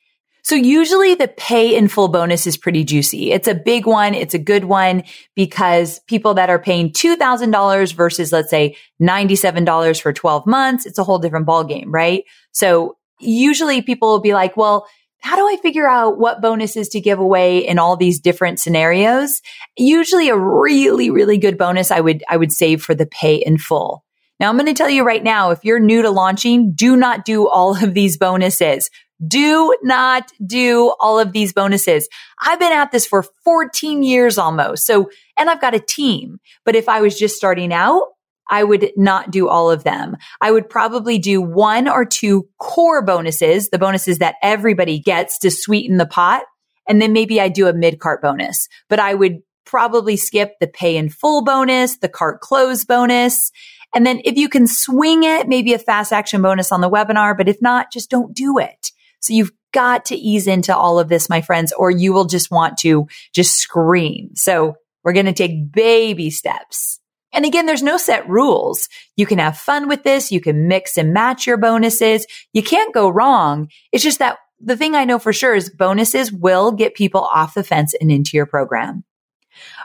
So 0.43 0.56
usually 0.56 1.15
the 1.15 1.29
pay 1.29 1.75
in 1.75 1.88
full 1.88 2.10
bonus 2.10 2.45
is 2.45 2.58
pretty 2.58 2.84
juicy. 2.84 3.32
It's 3.32 3.47
a 3.47 3.56
big 3.56 3.88
one. 3.88 4.13
It's 4.13 4.34
a 4.34 4.39
good 4.39 4.65
one 4.65 5.03
because 5.36 5.99
people 6.08 6.34
that 6.34 6.49
are 6.49 6.60
paying 6.60 6.91
$2,000 6.91 7.93
versus 7.93 8.34
let's 8.34 8.49
say 8.49 8.75
$97 9.01 10.01
for 10.01 10.12
12 10.12 10.45
months, 10.45 10.86
it's 10.86 10.99
a 10.99 11.03
whole 11.03 11.17
different 11.17 11.47
ballgame, 11.47 11.88
right? 11.88 12.25
So 12.51 12.97
usually 13.19 13.82
people 13.82 14.10
will 14.10 14.19
be 14.19 14.34
like, 14.34 14.58
well, 14.58 14.86
how 15.19 15.38
do 15.38 15.47
I 15.47 15.56
figure 15.62 15.88
out 15.88 16.19
what 16.19 16.41
bonuses 16.41 16.89
to 16.89 16.99
give 16.99 17.19
away 17.19 17.65
in 17.65 17.79
all 17.79 17.95
these 17.95 18.19
different 18.19 18.60
scenarios? 18.60 19.41
Usually 19.77 20.27
a 20.27 20.38
really, 20.38 21.10
really 21.10 21.38
good 21.38 21.58
bonus 21.58 21.89
I 21.89 22.01
would, 22.01 22.21
I 22.29 22.36
would 22.36 22.51
save 22.51 22.84
for 22.84 22.93
the 22.93 23.06
pay 23.06 23.36
in 23.36 23.58
full. 23.58 24.03
Now 24.41 24.49
I'm 24.49 24.58
going 24.58 24.65
to 24.65 24.73
tell 24.73 24.89
you 24.89 25.06
right 25.06 25.23
now, 25.23 25.51
if 25.51 25.63
you're 25.63 25.79
new 25.79 26.01
to 26.01 26.10
launching, 26.10 26.73
do 26.73 26.97
not 26.97 27.23
do 27.23 27.47
all 27.47 27.82
of 27.82 27.93
these 27.93 28.17
bonuses. 28.17 28.89
Do 29.26 29.76
not 29.84 30.32
do 30.45 30.93
all 30.99 31.19
of 31.19 31.32
these 31.32 31.54
bonuses. 31.54 32.10
I've 32.41 32.60
been 32.60 32.71
at 32.71 32.91
this 32.91 33.06
for 33.06 33.23
14 33.43 34.04
years 34.04 34.38
almost. 34.38 34.86
So, 34.86 35.10
and 35.38 35.49
I've 35.49 35.62
got 35.62 35.76
a 35.76 35.80
team, 35.80 36.39
but 36.65 36.76
if 36.76 36.89
I 36.89 37.02
was 37.02 37.17
just 37.17 37.36
starting 37.36 37.71
out, 37.71 38.08
I 38.49 38.63
would 38.63 38.91
not 38.97 39.32
do 39.32 39.47
all 39.47 39.71
of 39.71 39.84
them. 39.84 40.17
I 40.41 40.52
would 40.52 40.69
probably 40.69 41.17
do 41.17 41.41
one 41.41 41.88
or 41.88 42.06
two 42.06 42.47
core 42.60 43.02
bonuses, 43.02 43.69
the 43.69 43.80
bonuses 43.80 44.19
that 44.19 44.36
everybody 44.43 44.99
gets 44.99 45.39
to 45.39 45.52
sweeten 45.52 45.97
the 45.97 46.06
pot. 46.06 46.43
And 46.88 47.02
then 47.02 47.13
maybe 47.13 47.39
I 47.39 47.47
do 47.47 47.67
a 47.67 47.73
mid 47.73 47.99
cart 47.99 48.21
bonus, 48.21 48.67
but 48.89 48.99
I 48.99 49.13
would 49.13 49.39
probably 49.65 50.17
skip 50.17 50.56
the 50.60 50.67
pay 50.67 50.97
in 50.97 51.10
full 51.10 51.43
bonus, 51.43 51.97
the 51.97 52.10
cart 52.10 52.41
close 52.41 52.84
bonus. 52.84 53.52
And 53.95 54.06
then 54.06 54.21
if 54.26 54.38
you 54.38 54.49
can 54.49 54.67
swing 54.67 55.23
it, 55.23 55.47
maybe 55.47 55.73
a 55.73 55.80
fast 55.80 56.12
action 56.12 56.41
bonus 56.41 56.71
on 56.71 56.82
the 56.82 56.89
webinar, 56.89 57.38
but 57.38 57.47
if 57.47 57.62
not, 57.62 57.91
just 57.91 58.10
don't 58.10 58.34
do 58.34 58.58
it. 58.58 58.91
So 59.24 59.34
you've 59.34 59.52
got 59.74 60.06
to 60.06 60.16
ease 60.16 60.48
into 60.48 60.76
all 60.76 61.00
of 61.00 61.10
this, 61.10 61.30
my 61.30 61.42
friends, 61.42 61.72
or 61.72 61.90
you 61.90 62.14
will 62.14 62.26
just 62.26 62.52
want 62.52 62.78
to 62.80 63.08
just 63.34 63.58
scream. 63.58 64.32
So 64.36 64.76
we're 65.04 65.14
going 65.14 65.26
to 65.26 65.34
take 65.34 65.72
baby 65.72 66.30
steps. 66.30 67.00
And 67.34 67.46
again, 67.46 67.66
there's 67.66 67.82
no 67.82 67.98
set 67.98 68.30
rules. 68.30 68.90
You 69.18 69.26
can 69.26 69.40
have 69.40 69.58
fun 69.58 69.88
with 69.88 70.04
this. 70.04 70.32
You 70.32 70.40
can 70.40 70.68
mix 70.68 70.98
and 70.98 71.14
match 71.14 71.48
your 71.48 71.58
bonuses. 71.58 72.28
You 72.54 72.62
can't 72.62 72.94
go 72.94 73.10
wrong. 73.10 73.70
It's 73.92 74.04
just 74.04 74.20
that 74.20 74.38
the 74.60 74.78
thing 74.78 74.94
I 74.94 75.06
know 75.06 75.20
for 75.20 75.34
sure 75.34 75.56
is 75.56 75.70
bonuses 75.70 76.32
will 76.32 76.72
get 76.72 76.94
people 76.94 77.22
off 77.22 77.56
the 77.56 77.64
fence 77.64 77.94
and 78.00 78.12
into 78.12 78.38
your 78.38 78.46
program. 78.46 79.04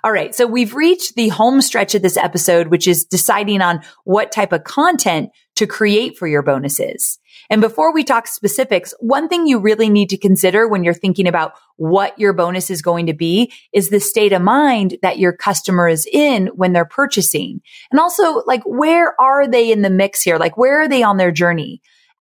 All 0.04 0.12
right. 0.12 0.34
So 0.34 0.46
we've 0.46 0.74
reached 0.74 1.14
the 1.14 1.28
home 1.28 1.60
stretch 1.60 1.94
of 1.94 2.02
this 2.02 2.16
episode, 2.16 2.68
which 2.68 2.86
is 2.86 3.04
deciding 3.04 3.60
on 3.60 3.80
what 4.04 4.32
type 4.32 4.52
of 4.52 4.64
content 4.64 5.30
to 5.56 5.66
create 5.66 6.16
for 6.16 6.26
your 6.26 6.42
bonuses. 6.42 7.18
And 7.50 7.60
before 7.60 7.92
we 7.92 8.04
talk 8.04 8.26
specifics, 8.26 8.94
one 9.00 9.28
thing 9.28 9.46
you 9.46 9.58
really 9.58 9.88
need 9.88 10.10
to 10.10 10.18
consider 10.18 10.68
when 10.68 10.84
you're 10.84 10.94
thinking 10.94 11.26
about 11.26 11.52
what 11.76 12.18
your 12.18 12.32
bonus 12.32 12.70
is 12.70 12.82
going 12.82 13.06
to 13.06 13.14
be 13.14 13.52
is 13.72 13.88
the 13.88 14.00
state 14.00 14.32
of 14.32 14.42
mind 14.42 14.96
that 15.02 15.18
your 15.18 15.32
customer 15.32 15.88
is 15.88 16.06
in 16.12 16.48
when 16.48 16.72
they're 16.72 16.84
purchasing. 16.84 17.60
And 17.90 17.98
also, 17.98 18.42
like, 18.46 18.62
where 18.64 19.18
are 19.20 19.48
they 19.48 19.72
in 19.72 19.82
the 19.82 19.90
mix 19.90 20.22
here? 20.22 20.38
Like, 20.38 20.56
where 20.56 20.82
are 20.82 20.88
they 20.88 21.02
on 21.02 21.16
their 21.16 21.32
journey? 21.32 21.80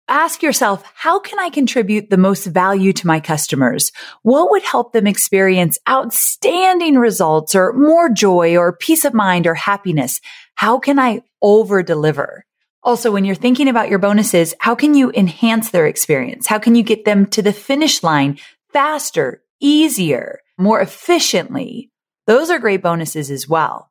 Ask 0.09 0.41
yourself, 0.41 0.85
how 0.95 1.19
can 1.19 1.41
I 1.41 1.51
contribute 1.51 2.11
the 2.11 2.17
most 2.17 2.47
value 2.47 2.93
to 2.93 3.09
my 3.09 3.19
customers? 3.19 3.91
What 4.23 4.53
would 4.53 4.63
help 4.63 4.93
them 4.93 5.05
experience 5.05 5.79
outstanding 5.89 6.97
results 6.97 7.57
or 7.57 7.73
more 7.73 8.09
joy 8.09 8.57
or 8.57 8.77
peace 8.77 9.05
of 9.05 9.15
mind 9.15 9.49
or 9.49 9.55
happiness? 9.55 10.21
How 10.55 10.79
can 10.79 11.01
I 11.01 11.23
over 11.43 11.83
deliver? 11.83 12.45
Also, 12.85 13.11
when 13.11 13.25
you're 13.25 13.35
thinking 13.35 13.67
about 13.67 13.89
your 13.89 13.99
bonuses, 13.99 14.55
how 14.61 14.77
can 14.77 14.95
you 14.95 15.11
enhance 15.11 15.71
their 15.71 15.89
experience? 15.89 16.47
How 16.47 16.61
can 16.61 16.77
you 16.77 16.85
get 16.85 17.05
them 17.05 17.27
to 17.31 17.43
the 17.43 17.53
finish 17.53 18.05
line 18.05 18.39
faster, 18.73 19.43
easier, 19.59 20.39
more 20.57 20.81
efficiently? 20.81 21.91
Those 22.29 22.49
are 22.49 22.61
great 22.61 22.81
bonuses 22.81 23.29
as 23.29 23.49
well. 23.49 23.91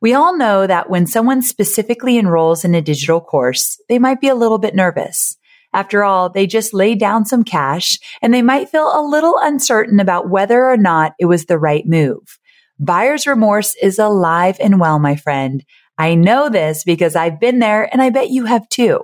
We 0.00 0.14
all 0.14 0.36
know 0.36 0.68
that 0.68 0.88
when 0.88 1.08
someone 1.08 1.42
specifically 1.42 2.16
enrolls 2.16 2.64
in 2.64 2.76
a 2.76 2.80
digital 2.80 3.20
course, 3.20 3.80
they 3.88 3.98
might 3.98 4.20
be 4.20 4.28
a 4.28 4.36
little 4.36 4.58
bit 4.58 4.76
nervous. 4.76 5.36
After 5.72 6.02
all, 6.02 6.30
they 6.30 6.46
just 6.46 6.72
laid 6.72 6.98
down 6.98 7.26
some 7.26 7.44
cash 7.44 7.98
and 8.22 8.32
they 8.32 8.42
might 8.42 8.70
feel 8.70 8.86
a 8.86 9.06
little 9.06 9.38
uncertain 9.40 10.00
about 10.00 10.30
whether 10.30 10.64
or 10.64 10.76
not 10.76 11.12
it 11.18 11.26
was 11.26 11.44
the 11.44 11.58
right 11.58 11.86
move. 11.86 12.38
Buyer's 12.78 13.26
remorse 13.26 13.74
is 13.82 13.98
alive 13.98 14.56
and 14.60 14.80
well, 14.80 14.98
my 14.98 15.16
friend. 15.16 15.64
I 15.98 16.14
know 16.14 16.48
this 16.48 16.84
because 16.84 17.16
I've 17.16 17.40
been 17.40 17.58
there 17.58 17.88
and 17.92 18.00
I 18.00 18.10
bet 18.10 18.30
you 18.30 18.44
have 18.44 18.68
too. 18.68 19.02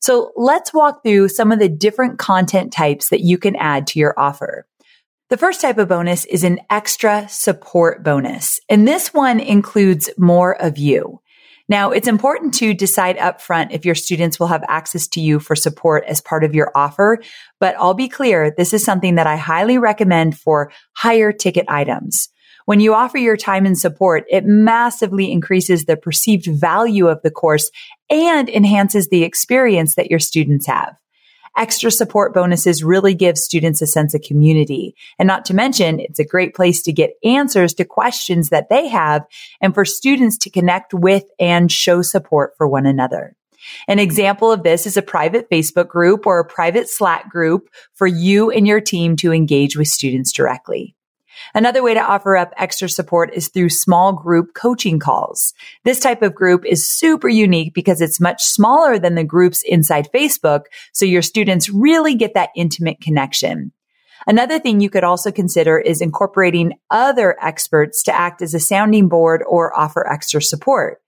So 0.00 0.32
let's 0.36 0.72
walk 0.72 1.02
through 1.02 1.28
some 1.28 1.52
of 1.52 1.58
the 1.58 1.68
different 1.68 2.18
content 2.18 2.72
types 2.72 3.10
that 3.10 3.20
you 3.20 3.36
can 3.36 3.56
add 3.56 3.86
to 3.88 3.98
your 3.98 4.18
offer. 4.18 4.66
The 5.28 5.36
first 5.36 5.60
type 5.60 5.78
of 5.78 5.88
bonus 5.88 6.24
is 6.24 6.42
an 6.42 6.60
extra 6.70 7.28
support 7.28 8.02
bonus. 8.02 8.58
And 8.68 8.88
this 8.88 9.12
one 9.12 9.38
includes 9.38 10.10
more 10.16 10.60
of 10.60 10.78
you. 10.78 11.20
Now, 11.70 11.92
it's 11.92 12.08
important 12.08 12.52
to 12.54 12.74
decide 12.74 13.16
upfront 13.16 13.68
if 13.70 13.84
your 13.84 13.94
students 13.94 14.40
will 14.40 14.48
have 14.48 14.64
access 14.66 15.06
to 15.08 15.20
you 15.20 15.38
for 15.38 15.54
support 15.54 16.02
as 16.08 16.20
part 16.20 16.42
of 16.42 16.52
your 16.52 16.72
offer. 16.74 17.22
But 17.60 17.76
I'll 17.78 17.94
be 17.94 18.08
clear, 18.08 18.52
this 18.54 18.74
is 18.74 18.84
something 18.84 19.14
that 19.14 19.28
I 19.28 19.36
highly 19.36 19.78
recommend 19.78 20.36
for 20.36 20.72
higher 20.94 21.30
ticket 21.30 21.66
items. 21.68 22.28
When 22.66 22.80
you 22.80 22.92
offer 22.92 23.18
your 23.18 23.36
time 23.36 23.66
and 23.66 23.78
support, 23.78 24.24
it 24.28 24.44
massively 24.44 25.30
increases 25.30 25.84
the 25.84 25.96
perceived 25.96 26.46
value 26.46 27.06
of 27.06 27.22
the 27.22 27.30
course 27.30 27.70
and 28.10 28.48
enhances 28.48 29.08
the 29.08 29.22
experience 29.22 29.94
that 29.94 30.10
your 30.10 30.18
students 30.18 30.66
have. 30.66 30.96
Extra 31.56 31.90
support 31.90 32.32
bonuses 32.32 32.84
really 32.84 33.14
give 33.14 33.36
students 33.36 33.82
a 33.82 33.86
sense 33.86 34.14
of 34.14 34.22
community. 34.22 34.94
And 35.18 35.26
not 35.26 35.44
to 35.46 35.54
mention, 35.54 36.00
it's 36.00 36.18
a 36.18 36.24
great 36.24 36.54
place 36.54 36.82
to 36.82 36.92
get 36.92 37.16
answers 37.24 37.74
to 37.74 37.84
questions 37.84 38.50
that 38.50 38.68
they 38.68 38.88
have 38.88 39.26
and 39.60 39.74
for 39.74 39.84
students 39.84 40.38
to 40.38 40.50
connect 40.50 40.94
with 40.94 41.24
and 41.38 41.70
show 41.70 42.02
support 42.02 42.56
for 42.56 42.68
one 42.68 42.86
another. 42.86 43.36
An 43.88 43.98
example 43.98 44.50
of 44.50 44.62
this 44.62 44.86
is 44.86 44.96
a 44.96 45.02
private 45.02 45.50
Facebook 45.50 45.88
group 45.88 46.26
or 46.26 46.38
a 46.38 46.44
private 46.44 46.88
Slack 46.88 47.28
group 47.28 47.68
for 47.92 48.06
you 48.06 48.50
and 48.50 48.66
your 48.66 48.80
team 48.80 49.16
to 49.16 49.32
engage 49.32 49.76
with 49.76 49.88
students 49.88 50.32
directly. 50.32 50.94
Another 51.54 51.82
way 51.82 51.94
to 51.94 52.00
offer 52.00 52.36
up 52.36 52.52
extra 52.56 52.88
support 52.88 53.32
is 53.34 53.48
through 53.48 53.70
small 53.70 54.12
group 54.12 54.54
coaching 54.54 54.98
calls. 54.98 55.54
This 55.84 56.00
type 56.00 56.22
of 56.22 56.34
group 56.34 56.64
is 56.64 56.88
super 56.88 57.28
unique 57.28 57.74
because 57.74 58.00
it's 58.00 58.20
much 58.20 58.42
smaller 58.42 58.98
than 58.98 59.14
the 59.14 59.24
groups 59.24 59.62
inside 59.62 60.08
Facebook. 60.12 60.62
So 60.92 61.04
your 61.04 61.22
students 61.22 61.68
really 61.68 62.14
get 62.14 62.34
that 62.34 62.50
intimate 62.54 63.00
connection. 63.00 63.72
Another 64.26 64.58
thing 64.58 64.80
you 64.80 64.90
could 64.90 65.04
also 65.04 65.32
consider 65.32 65.78
is 65.78 66.00
incorporating 66.00 66.74
other 66.90 67.36
experts 67.42 68.02
to 68.04 68.14
act 68.14 68.42
as 68.42 68.52
a 68.54 68.60
sounding 68.60 69.08
board 69.08 69.42
or 69.48 69.78
offer 69.78 70.06
extra 70.06 70.42
support. 70.42 71.00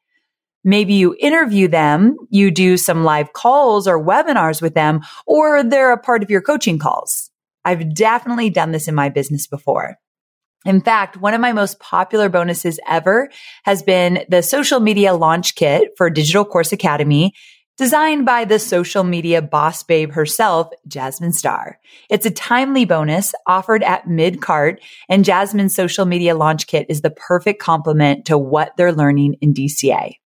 Maybe 0.64 0.94
you 0.94 1.16
interview 1.18 1.68
them, 1.68 2.16
you 2.30 2.50
do 2.50 2.76
some 2.76 3.04
live 3.04 3.32
calls 3.32 3.88
or 3.88 4.02
webinars 4.02 4.62
with 4.62 4.74
them, 4.74 5.00
or 5.26 5.62
they're 5.62 5.92
a 5.92 5.98
part 5.98 6.22
of 6.22 6.30
your 6.30 6.40
coaching 6.40 6.78
calls. 6.78 7.30
I've 7.64 7.94
definitely 7.94 8.50
done 8.50 8.72
this 8.72 8.88
in 8.88 8.94
my 8.94 9.08
business 9.08 9.46
before. 9.46 9.98
In 10.64 10.80
fact, 10.80 11.16
one 11.16 11.34
of 11.34 11.40
my 11.40 11.52
most 11.52 11.80
popular 11.80 12.28
bonuses 12.28 12.78
ever 12.88 13.30
has 13.64 13.82
been 13.82 14.24
the 14.28 14.42
social 14.42 14.80
media 14.80 15.14
launch 15.14 15.54
kit 15.54 15.90
for 15.96 16.08
Digital 16.08 16.44
Course 16.44 16.72
Academy 16.72 17.32
designed 17.78 18.24
by 18.24 18.44
the 18.44 18.58
social 18.58 19.02
media 19.02 19.40
boss 19.42 19.82
babe 19.82 20.12
herself, 20.12 20.68
Jasmine 20.86 21.32
Star. 21.32 21.80
It's 22.10 22.26
a 22.26 22.30
timely 22.30 22.84
bonus 22.84 23.34
offered 23.46 23.82
at 23.82 24.06
mid 24.06 24.40
cart 24.40 24.80
and 25.08 25.24
Jasmine's 25.24 25.74
social 25.74 26.04
media 26.04 26.36
launch 26.36 26.66
kit 26.66 26.86
is 26.88 27.00
the 27.00 27.10
perfect 27.10 27.60
complement 27.60 28.26
to 28.26 28.38
what 28.38 28.76
they're 28.76 28.92
learning 28.92 29.36
in 29.40 29.54
DCA. 29.54 30.16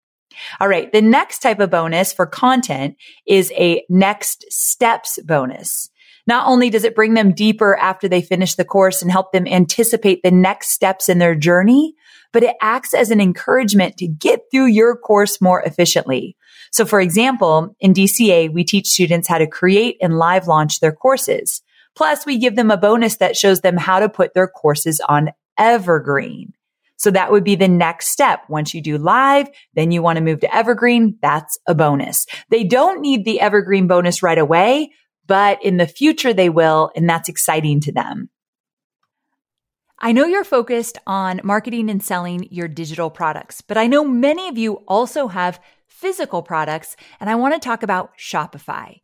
All 0.61 0.69
right. 0.69 0.93
The 0.93 1.01
next 1.01 1.39
type 1.39 1.61
of 1.61 1.71
bonus 1.71 2.13
for 2.13 2.27
content 2.27 2.97
is 3.27 3.53
a 3.53 3.85
next 3.89 4.45
steps 4.51 5.19
bonus. 5.25 5.89
Not 6.27 6.49
only 6.49 6.71
does 6.71 6.85
it 6.85 6.95
bring 6.95 7.15
them 7.15 7.33
deeper 7.33 7.77
after 7.77 8.09
they 8.09 8.23
finish 8.23 8.55
the 8.55 8.65
course 8.65 9.03
and 9.03 9.11
help 9.11 9.33
them 9.33 9.47
anticipate 9.47 10.23
the 10.23 10.31
next 10.31 10.71
steps 10.71 11.09
in 11.09 11.19
their 11.19 11.35
journey, 11.35 11.95
but 12.33 12.43
it 12.43 12.57
acts 12.61 12.95
as 12.95 13.11
an 13.11 13.21
encouragement 13.21 13.97
to 13.99 14.09
get 14.09 14.41
through 14.51 14.67
your 14.67 14.97
course 14.97 15.41
more 15.41 15.63
efficiently. 15.63 16.37
So 16.73 16.85
for 16.85 17.01
example, 17.01 17.75
in 17.81 17.95
DCA, 17.95 18.53
we 18.53 18.65
teach 18.65 18.89
students 18.89 19.29
how 19.29 19.39
to 19.39 19.47
create 19.47 19.97
and 20.01 20.19
live 20.19 20.47
launch 20.47 20.81
their 20.81 20.93
courses. 20.93 21.63
Plus 21.95 22.27
we 22.27 22.39
give 22.39 22.57
them 22.57 22.71
a 22.71 22.77
bonus 22.77 23.17
that 23.17 23.37
shows 23.37 23.61
them 23.61 23.77
how 23.77 24.01
to 24.01 24.09
put 24.09 24.35
their 24.35 24.49
courses 24.49 25.01
on 25.09 25.31
evergreen. 25.59 26.53
So 26.99 27.11
that 27.11 27.31
would 27.31 27.45
be 27.45 27.57
the 27.57 27.69
next 27.69 28.09
step. 28.09 28.41
Once 28.49 28.75
you 28.75 28.83
do 28.83 28.99
live, 28.99 29.49
then 29.75 29.91
you 29.91 30.03
want 30.03 30.17
to 30.17 30.25
move 30.25 30.41
to 30.41 30.55
evergreen. 30.55 31.19
That's 31.21 31.59
a 31.67 31.75
bonus. 31.75 32.27
They 32.51 32.65
don't 32.65 33.01
need 33.01 33.25
the 33.25 33.41
evergreen 33.41 33.87
bonus 33.87 34.23
right 34.23 34.39
away, 34.39 34.93
but 35.27 35.63
in 35.65 35.77
the 35.77 35.87
future 35.87 36.33
they 36.33 36.49
will. 36.49 36.91
And 36.97 37.09
that's 37.09 37.29
exciting 37.29 37.81
to 37.81 37.93
them. 37.93 38.31
I 39.99 40.13
know 40.13 40.27
you're 40.27 40.45
focused 40.45 40.99
on 41.07 41.41
marketing 41.43 41.89
and 41.89 42.03
selling 42.03 42.49
your 42.51 42.69
digital 42.69 43.09
products, 43.09 43.63
but 43.63 43.79
I 43.79 43.87
know 43.87 44.05
many 44.05 44.49
of 44.49 44.59
you 44.59 44.75
also 44.87 45.29
have 45.29 45.59
physical 45.87 46.43
products, 46.43 46.97
and 47.19 47.31
I 47.31 47.35
want 47.37 47.55
to 47.55 47.61
talk 47.61 47.83
about 47.83 48.17
Shopify. 48.19 49.01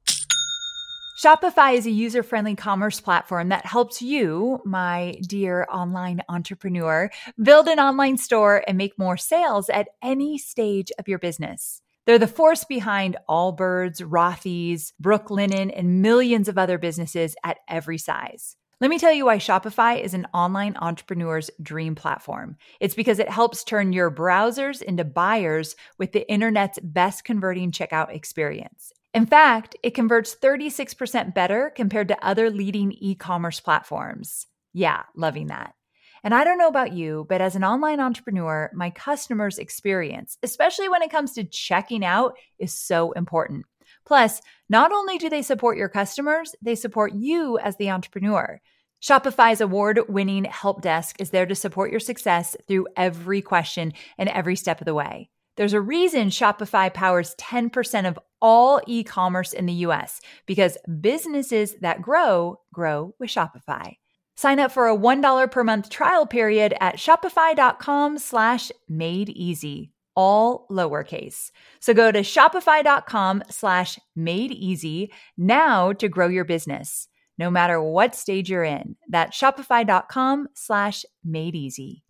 Shopify 1.22 1.74
is 1.74 1.87
a 1.87 1.90
user 1.90 2.22
friendly 2.22 2.56
commerce 2.56 3.00
platform 3.00 3.48
that 3.50 3.64
helps 3.64 4.02
you, 4.02 4.61
my 4.64 5.16
dear 5.26 5.66
online 5.70 6.20
entrepreneur, 6.28 7.11
build 7.40 7.68
an 7.68 7.78
online 7.78 8.16
store 8.16 8.64
and 8.66 8.76
make 8.76 8.98
more 8.98 9.16
sales 9.16 9.68
at 9.68 9.88
any 10.02 10.37
stage 10.37 10.90
of 10.98 11.08
your 11.08 11.18
business. 11.18 11.82
They're 12.07 12.19
the 12.19 12.27
force 12.27 12.65
behind 12.65 13.17
Allbirds, 13.29 14.03
Rothy's, 14.03 14.93
Brooklinen, 15.01 15.73
and 15.75 16.03
millions 16.03 16.49
of 16.49 16.59
other 16.59 16.79
businesses 16.79 17.37
at 17.45 17.59
every 17.69 17.99
size. 17.99 18.57
Let 18.81 18.91
me 18.91 18.99
tell 18.99 19.12
you 19.12 19.27
why 19.27 19.37
Shopify 19.37 20.03
is 20.03 20.12
an 20.12 20.27
online 20.35 20.77
entrepreneur's 20.81 21.49
dream 21.62 21.95
platform. 21.95 22.57
It's 22.81 22.97
because 22.97 23.21
it 23.21 23.29
helps 23.29 23.62
turn 23.62 23.93
your 23.93 24.11
browsers 24.11 24.83
into 24.83 25.05
buyers 25.05 25.77
with 25.99 26.11
the 26.11 26.29
internet's 26.29 26.81
best 26.83 27.23
converting 27.23 27.71
checkout 27.71 28.12
experience. 28.12 28.93
In 29.15 29.25
fact, 29.25 29.77
it 29.85 29.95
converts 29.95 30.35
36% 30.35 31.33
better 31.33 31.71
compared 31.77 32.09
to 32.09 32.27
other 32.27 32.51
leading 32.51 32.91
e 32.91 33.15
commerce 33.15 33.61
platforms. 33.61 34.49
Yeah, 34.73 35.03
loving 35.15 35.47
that. 35.47 35.75
And 36.24 36.35
I 36.35 36.44
don't 36.44 36.58
know 36.58 36.68
about 36.68 36.92
you, 36.92 37.26
but 37.28 37.40
as 37.40 37.56
an 37.56 37.64
online 37.64 37.98
entrepreneur, 37.98 38.70
my 38.74 38.90
customers' 38.90 39.58
experience, 39.58 40.38
especially 40.42 40.88
when 40.88 41.02
it 41.02 41.11
comes 41.11 41.32
to 41.32 41.44
checking 41.44 42.04
out, 42.04 42.35
is 42.58 42.72
so 42.72 43.12
important. 43.12 43.66
Plus, 44.04 44.40
not 44.68 44.92
only 44.92 45.18
do 45.18 45.28
they 45.28 45.42
support 45.42 45.76
your 45.76 45.88
customers, 45.88 46.54
they 46.62 46.74
support 46.74 47.14
you 47.14 47.58
as 47.58 47.76
the 47.76 47.90
entrepreneur. 47.90 48.61
Shopify's 49.02 49.61
award 49.61 50.00
winning 50.08 50.44
help 50.44 50.80
desk 50.80 51.16
is 51.18 51.30
there 51.30 51.46
to 51.46 51.56
support 51.56 51.90
your 51.90 52.00
success 52.00 52.56
through 52.68 52.87
every 52.96 53.42
question 53.42 53.92
and 54.16 54.28
every 54.28 54.54
step 54.54 54.80
of 54.80 54.85
the 54.85 54.94
way. 54.94 55.28
There's 55.56 55.72
a 55.72 55.80
reason 55.80 56.28
Shopify 56.28 56.92
powers 56.92 57.35
10% 57.37 58.08
of 58.08 58.18
all 58.40 58.80
e 58.87 59.02
commerce 59.02 59.52
in 59.52 59.66
the 59.66 59.72
US 59.87 60.20
because 60.46 60.78
businesses 61.00 61.74
that 61.80 62.00
grow, 62.00 62.61
grow 62.72 63.14
with 63.18 63.28
Shopify. 63.28 63.96
Sign 64.37 64.59
up 64.59 64.73
for 64.73 64.88
a 64.88 64.97
$1 64.97 65.51
per 65.51 65.64
month 65.64 65.90
trial 65.90 66.27
period 66.27 66.75
at 66.81 66.97
shopify.com 66.97 68.18
slash 68.18 68.71
made 68.88 69.29
easy, 69.31 69.92
all 70.14 70.66
lowercase. 70.71 71.51
So 71.81 71.95
go 71.95 72.11
to 72.11 72.21
shopify.com 72.21 73.45
slash 73.51 73.99
made 74.16 74.53
easy 74.53 75.12
now 75.37 75.92
to 75.95 76.09
grow 76.09 76.29
your 76.29 76.45
business, 76.45 77.09
no 77.38 77.51
matter 77.51 77.83
what 77.83 78.14
stage 78.14 78.51
you're 78.51 78.64
in. 78.64 78.97
That's 79.09 79.38
shopify.com 79.38 80.49
slash 80.55 81.05
made 81.25 81.55
easy. 81.55 82.03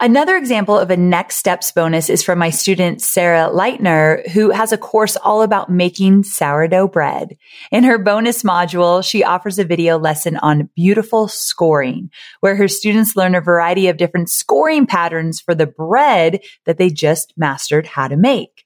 Another 0.00 0.36
example 0.36 0.76
of 0.76 0.90
a 0.90 0.96
next 0.96 1.36
steps 1.36 1.70
bonus 1.70 2.10
is 2.10 2.22
from 2.22 2.40
my 2.40 2.50
student, 2.50 3.00
Sarah 3.00 3.48
Leitner, 3.48 4.28
who 4.30 4.50
has 4.50 4.72
a 4.72 4.76
course 4.76 5.16
all 5.16 5.40
about 5.40 5.70
making 5.70 6.24
sourdough 6.24 6.88
bread. 6.88 7.36
In 7.70 7.84
her 7.84 7.96
bonus 7.96 8.42
module, 8.42 9.08
she 9.08 9.22
offers 9.22 9.56
a 9.58 9.64
video 9.64 9.96
lesson 9.96 10.36
on 10.38 10.68
beautiful 10.74 11.28
scoring, 11.28 12.10
where 12.40 12.56
her 12.56 12.66
students 12.66 13.14
learn 13.14 13.36
a 13.36 13.40
variety 13.40 13.86
of 13.86 13.96
different 13.96 14.30
scoring 14.30 14.84
patterns 14.84 15.40
for 15.40 15.54
the 15.54 15.66
bread 15.66 16.40
that 16.66 16.76
they 16.76 16.90
just 16.90 17.32
mastered 17.36 17.86
how 17.86 18.08
to 18.08 18.16
make. 18.16 18.64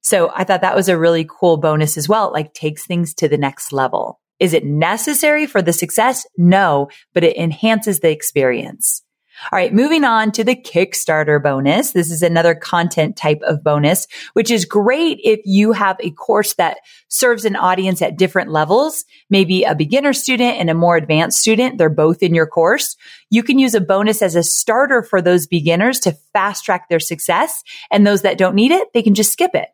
So 0.00 0.32
I 0.34 0.42
thought 0.42 0.62
that 0.62 0.76
was 0.76 0.88
a 0.88 0.98
really 0.98 1.24
cool 1.24 1.56
bonus 1.56 1.96
as 1.96 2.08
well. 2.08 2.32
Like 2.32 2.52
takes 2.52 2.84
things 2.84 3.14
to 3.14 3.28
the 3.28 3.38
next 3.38 3.72
level. 3.72 4.20
Is 4.40 4.52
it 4.52 4.64
necessary 4.64 5.46
for 5.46 5.62
the 5.62 5.72
success? 5.72 6.26
No, 6.36 6.88
but 7.14 7.22
it 7.22 7.36
enhances 7.36 8.00
the 8.00 8.10
experience. 8.10 9.03
All 9.50 9.58
right, 9.58 9.72
moving 9.72 10.04
on 10.04 10.32
to 10.32 10.44
the 10.44 10.54
Kickstarter 10.54 11.42
bonus. 11.42 11.90
This 11.90 12.10
is 12.10 12.22
another 12.22 12.54
content 12.54 13.16
type 13.16 13.40
of 13.42 13.64
bonus, 13.64 14.06
which 14.32 14.50
is 14.50 14.64
great 14.64 15.18
if 15.24 15.40
you 15.44 15.72
have 15.72 15.96
a 16.00 16.10
course 16.12 16.54
that 16.54 16.78
serves 17.08 17.44
an 17.44 17.56
audience 17.56 18.00
at 18.00 18.16
different 18.16 18.50
levels, 18.50 19.04
maybe 19.30 19.64
a 19.64 19.74
beginner 19.74 20.12
student 20.12 20.58
and 20.58 20.70
a 20.70 20.74
more 20.74 20.96
advanced 20.96 21.40
student. 21.40 21.78
They're 21.78 21.90
both 21.90 22.22
in 22.22 22.34
your 22.34 22.46
course. 22.46 22.96
You 23.28 23.42
can 23.42 23.58
use 23.58 23.74
a 23.74 23.80
bonus 23.80 24.22
as 24.22 24.36
a 24.36 24.42
starter 24.42 25.02
for 25.02 25.20
those 25.20 25.46
beginners 25.46 25.98
to 26.00 26.16
fast 26.32 26.64
track 26.64 26.88
their 26.88 27.00
success. 27.00 27.62
And 27.90 28.06
those 28.06 28.22
that 28.22 28.38
don't 28.38 28.54
need 28.54 28.70
it, 28.70 28.92
they 28.94 29.02
can 29.02 29.14
just 29.14 29.32
skip 29.32 29.54
it. 29.54 29.68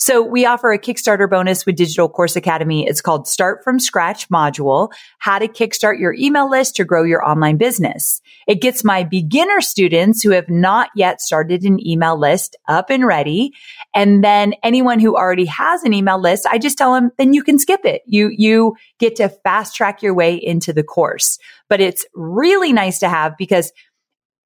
So 0.00 0.22
we 0.22 0.46
offer 0.46 0.72
a 0.72 0.78
Kickstarter 0.78 1.28
bonus 1.28 1.66
with 1.66 1.76
Digital 1.76 2.08
Course 2.08 2.34
Academy. 2.34 2.86
It's 2.86 3.02
called 3.02 3.28
Start 3.28 3.62
from 3.62 3.78
Scratch 3.78 4.30
module, 4.30 4.90
how 5.18 5.38
to 5.38 5.46
kickstart 5.46 6.00
your 6.00 6.14
email 6.14 6.48
list 6.48 6.74
to 6.76 6.86
grow 6.86 7.02
your 7.02 7.22
online 7.22 7.58
business. 7.58 8.22
It 8.48 8.62
gets 8.62 8.82
my 8.82 9.04
beginner 9.04 9.60
students 9.60 10.22
who 10.22 10.30
have 10.30 10.48
not 10.48 10.88
yet 10.96 11.20
started 11.20 11.64
an 11.64 11.86
email 11.86 12.18
list 12.18 12.56
up 12.66 12.88
and 12.88 13.04
ready. 13.04 13.52
And 13.94 14.24
then 14.24 14.54
anyone 14.62 15.00
who 15.00 15.16
already 15.16 15.44
has 15.44 15.84
an 15.84 15.92
email 15.92 16.18
list, 16.18 16.46
I 16.50 16.56
just 16.56 16.78
tell 16.78 16.94
them, 16.94 17.10
then 17.18 17.34
you 17.34 17.44
can 17.44 17.58
skip 17.58 17.84
it. 17.84 18.00
You, 18.06 18.30
you 18.34 18.76
get 18.98 19.16
to 19.16 19.28
fast 19.28 19.76
track 19.76 20.02
your 20.02 20.14
way 20.14 20.34
into 20.34 20.72
the 20.72 20.82
course. 20.82 21.38
But 21.68 21.82
it's 21.82 22.06
really 22.14 22.72
nice 22.72 23.00
to 23.00 23.08
have 23.10 23.36
because 23.36 23.70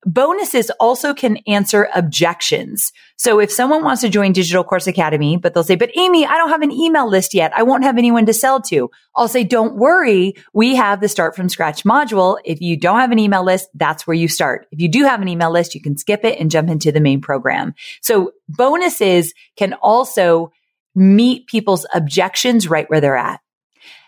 Bonuses 0.04 0.70
also 0.80 1.14
can 1.14 1.38
answer 1.46 1.88
objections. 1.94 2.92
So 3.16 3.40
if 3.40 3.50
someone 3.50 3.84
wants 3.84 4.02
to 4.02 4.08
join 4.08 4.32
Digital 4.32 4.64
Course 4.64 4.86
Academy, 4.86 5.36
but 5.36 5.54
they'll 5.54 5.64
say, 5.64 5.76
but 5.76 5.96
Amy, 5.96 6.26
I 6.26 6.36
don't 6.36 6.50
have 6.50 6.62
an 6.62 6.72
email 6.72 7.08
list 7.08 7.32
yet. 7.34 7.52
I 7.56 7.62
won't 7.62 7.84
have 7.84 7.96
anyone 7.96 8.26
to 8.26 8.32
sell 8.32 8.60
to. 8.62 8.90
I'll 9.16 9.28
say, 9.28 9.44
don't 9.44 9.76
worry. 9.76 10.34
We 10.52 10.74
have 10.74 11.00
the 11.00 11.08
start 11.08 11.36
from 11.36 11.48
scratch 11.48 11.84
module. 11.84 12.38
If 12.44 12.60
you 12.60 12.76
don't 12.76 13.00
have 13.00 13.12
an 13.12 13.18
email 13.18 13.44
list, 13.44 13.68
that's 13.74 14.06
where 14.06 14.14
you 14.14 14.28
start. 14.28 14.66
If 14.72 14.80
you 14.80 14.88
do 14.88 15.04
have 15.04 15.22
an 15.22 15.28
email 15.28 15.50
list, 15.50 15.74
you 15.74 15.80
can 15.80 15.96
skip 15.96 16.24
it 16.24 16.38
and 16.38 16.50
jump 16.50 16.68
into 16.68 16.92
the 16.92 17.00
main 17.00 17.20
program. 17.20 17.74
So 18.02 18.32
bonuses 18.48 19.32
can 19.56 19.74
also 19.74 20.52
meet 20.94 21.46
people's 21.46 21.86
objections 21.94 22.68
right 22.68 22.88
where 22.88 23.00
they're 23.00 23.16
at. 23.16 23.40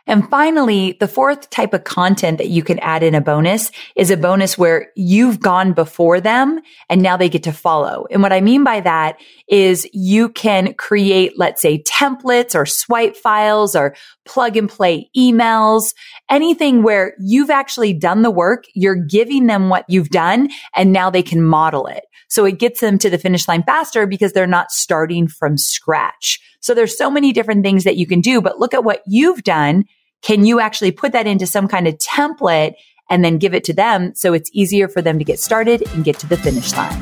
And 0.06 0.28
finally, 0.30 0.96
the 1.00 1.08
fourth 1.08 1.50
type 1.50 1.74
of 1.74 1.84
content 1.84 2.38
that 2.38 2.48
you 2.48 2.62
can 2.62 2.78
add 2.78 3.02
in 3.02 3.14
a 3.14 3.20
bonus 3.20 3.72
is 3.96 4.10
a 4.10 4.16
bonus 4.16 4.56
where 4.56 4.92
you've 4.94 5.40
gone 5.40 5.72
before 5.72 6.20
them 6.20 6.60
and 6.88 7.02
now 7.02 7.16
they 7.16 7.28
get 7.28 7.42
to 7.44 7.52
follow. 7.52 8.06
And 8.10 8.22
what 8.22 8.32
I 8.32 8.40
mean 8.40 8.62
by 8.62 8.80
that 8.80 9.18
is 9.48 9.88
you 9.92 10.28
can 10.28 10.74
create, 10.74 11.36
let's 11.36 11.60
say 11.60 11.82
templates 11.82 12.54
or 12.54 12.66
swipe 12.66 13.16
files 13.16 13.74
or 13.74 13.96
plug 14.24 14.56
and 14.56 14.68
play 14.68 15.10
emails, 15.16 15.92
anything 16.30 16.84
where 16.84 17.14
you've 17.18 17.50
actually 17.50 17.92
done 17.92 18.22
the 18.22 18.30
work. 18.30 18.64
You're 18.74 18.94
giving 18.94 19.46
them 19.46 19.68
what 19.68 19.84
you've 19.88 20.10
done 20.10 20.50
and 20.74 20.92
now 20.92 21.10
they 21.10 21.22
can 21.22 21.42
model 21.42 21.86
it. 21.86 22.04
So 22.28 22.44
it 22.44 22.58
gets 22.58 22.80
them 22.80 22.98
to 22.98 23.10
the 23.10 23.18
finish 23.18 23.46
line 23.48 23.62
faster 23.62 24.06
because 24.06 24.32
they're 24.32 24.46
not 24.46 24.70
starting 24.70 25.28
from 25.28 25.56
scratch. 25.56 26.40
So 26.60 26.74
there's 26.74 26.98
so 26.98 27.10
many 27.10 27.32
different 27.32 27.64
things 27.64 27.84
that 27.84 27.96
you 27.96 28.06
can 28.06 28.20
do, 28.20 28.40
but 28.40 28.58
look 28.58 28.74
at 28.74 28.84
what 28.84 29.02
you've 29.06 29.44
done. 29.44 29.84
Can 30.26 30.44
you 30.44 30.58
actually 30.58 30.90
put 30.90 31.12
that 31.12 31.28
into 31.28 31.46
some 31.46 31.68
kind 31.68 31.86
of 31.86 31.94
template 31.98 32.74
and 33.08 33.24
then 33.24 33.38
give 33.38 33.54
it 33.54 33.62
to 33.62 33.72
them 33.72 34.12
so 34.16 34.32
it's 34.32 34.50
easier 34.52 34.88
for 34.88 35.00
them 35.00 35.20
to 35.20 35.24
get 35.24 35.38
started 35.38 35.84
and 35.94 36.04
get 36.04 36.18
to 36.18 36.26
the 36.26 36.36
finish 36.36 36.72
line? 36.72 37.00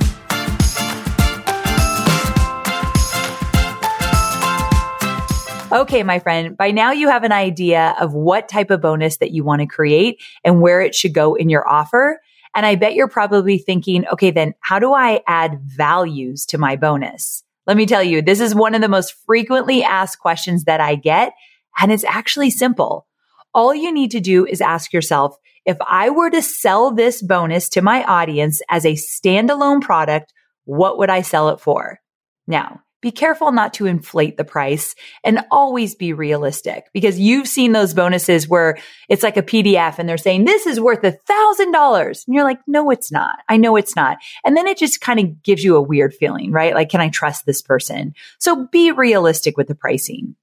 Okay, 5.73 6.03
my 6.03 6.19
friend, 6.19 6.55
by 6.55 6.71
now 6.71 6.93
you 6.93 7.09
have 7.09 7.25
an 7.25 7.33
idea 7.33 7.97
of 7.99 8.13
what 8.13 8.47
type 8.47 8.71
of 8.71 8.83
bonus 8.83 9.17
that 9.17 9.31
you 9.31 9.43
want 9.43 9.63
to 9.63 9.67
create 9.67 10.23
and 10.45 10.61
where 10.61 10.83
it 10.83 10.95
should 10.95 11.15
go 11.15 11.35
in 11.35 11.49
your 11.49 11.67
offer. 11.67 12.21
And 12.55 12.67
I 12.67 12.75
bet 12.75 12.93
you're 12.93 13.09
probably 13.09 13.57
thinking, 13.57 14.07
okay, 14.09 14.33
then 14.33 14.53
how 14.61 14.79
do 14.79 14.93
I 14.93 15.23
add 15.27 15.63
values 15.63 16.45
to 16.49 16.59
my 16.59 16.77
bonus? 16.77 17.43
Let 17.67 17.79
me 17.79 17.87
tell 17.87 18.03
you, 18.03 18.21
this 18.21 18.41
is 18.41 18.55
one 18.55 18.75
of 18.75 18.83
the 18.83 18.89
most 18.89 19.15
frequently 19.25 19.83
asked 19.83 20.19
questions 20.19 20.65
that 20.65 20.83
I 20.83 20.97
get. 20.97 21.33
And 21.81 21.91
it's 21.91 22.05
actually 22.05 22.51
simple. 22.51 23.07
All 23.55 23.75
you 23.75 23.93
need 23.93 24.11
to 24.13 24.21
do 24.21 24.47
is 24.47 24.61
ask 24.61 24.93
yourself, 24.93 25.37
if 25.65 25.77
I 25.87 26.11
were 26.11 26.31
to 26.31 26.43
sell 26.43 26.91
this 26.91 27.23
bonus 27.23 27.69
to 27.71 27.83
my 27.83 28.05
audience 28.05 28.61
as 28.69 28.85
a 28.85 28.95
standalone 28.95 29.81
product, 29.81 30.33
what 30.65 30.99
would 30.99 31.11
I 31.11 31.23
sell 31.23 31.51
it 31.51 31.61
for? 31.61 32.01
Now, 32.47 32.83
be 33.05 33.11
careful 33.11 33.53
not 33.53 33.75
to 33.75 33.85
inflate 33.85 34.39
the 34.39 34.45
price 34.45 34.95
and 35.23 35.45
always 35.51 35.95
be 35.95 36.15
realistic 36.15 36.87
because 36.95 37.21
you've 37.21 37.47
seen 37.47 37.73
those 37.73 37.93
bonuses 37.93 38.49
where 38.49 38.79
it's 39.11 39.23
like 39.23 39.37
a 39.37 39.43
PDF 39.43 39.99
and 39.99 40.09
they're 40.09 40.17
saying 40.17 40.47
this 40.47 40.67
is 40.67 40.81
worth 40.81 41.05
a 41.05 41.13
thousand 41.13 41.73
dollars. 41.73 42.25
And 42.27 42.35
you're 42.35 42.45
like, 42.45 42.61
no, 42.67 42.89
it's 42.89 43.13
not. 43.13 43.41
I 43.47 43.59
know 43.59 43.77
it's 43.77 43.95
not. 43.95 44.17
And 44.43 44.57
then 44.57 44.67
it 44.67 44.79
just 44.79 45.03
kind 45.03 45.21
of 45.21 45.43
gives 45.43 45.63
you 45.63 45.77
a 45.77 45.83
weird 45.83 46.15
feeling, 46.15 46.51
right? 46.51 46.73
Like, 46.73 46.89
can 46.89 47.03
I 47.03 47.11
trust 47.11 47.45
this 47.45 47.61
person? 47.61 48.15
So 48.39 48.69
be 48.69 48.91
realistic 48.91 49.59
with 49.59 49.69
the 49.69 49.75
pricing. 49.75 50.35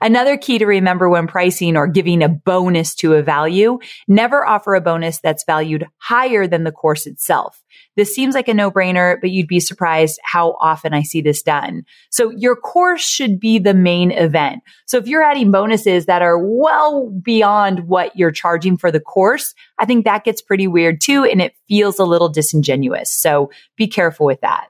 Another 0.00 0.36
key 0.36 0.58
to 0.58 0.66
remember 0.66 1.08
when 1.08 1.26
pricing 1.26 1.76
or 1.76 1.86
giving 1.86 2.22
a 2.22 2.28
bonus 2.28 2.94
to 2.96 3.14
a 3.14 3.22
value, 3.22 3.78
never 4.06 4.46
offer 4.46 4.74
a 4.74 4.80
bonus 4.80 5.20
that's 5.20 5.44
valued 5.44 5.86
higher 5.98 6.46
than 6.46 6.64
the 6.64 6.72
course 6.72 7.06
itself. 7.06 7.62
This 7.96 8.14
seems 8.14 8.34
like 8.34 8.48
a 8.48 8.54
no 8.54 8.70
brainer, 8.70 9.20
but 9.20 9.30
you'd 9.30 9.48
be 9.48 9.60
surprised 9.60 10.20
how 10.22 10.56
often 10.60 10.94
I 10.94 11.02
see 11.02 11.20
this 11.20 11.42
done. 11.42 11.84
So 12.10 12.30
your 12.30 12.54
course 12.54 13.04
should 13.04 13.40
be 13.40 13.58
the 13.58 13.74
main 13.74 14.12
event. 14.12 14.62
So 14.86 14.98
if 14.98 15.08
you're 15.08 15.22
adding 15.22 15.50
bonuses 15.50 16.06
that 16.06 16.22
are 16.22 16.38
well 16.38 17.10
beyond 17.10 17.88
what 17.88 18.16
you're 18.16 18.30
charging 18.30 18.76
for 18.76 18.92
the 18.92 19.00
course, 19.00 19.54
I 19.78 19.84
think 19.84 20.04
that 20.04 20.24
gets 20.24 20.40
pretty 20.40 20.68
weird 20.68 21.00
too. 21.00 21.24
And 21.24 21.42
it 21.42 21.54
feels 21.68 21.98
a 21.98 22.04
little 22.04 22.28
disingenuous. 22.28 23.12
So 23.12 23.50
be 23.76 23.88
careful 23.88 24.26
with 24.26 24.42
that. 24.42 24.68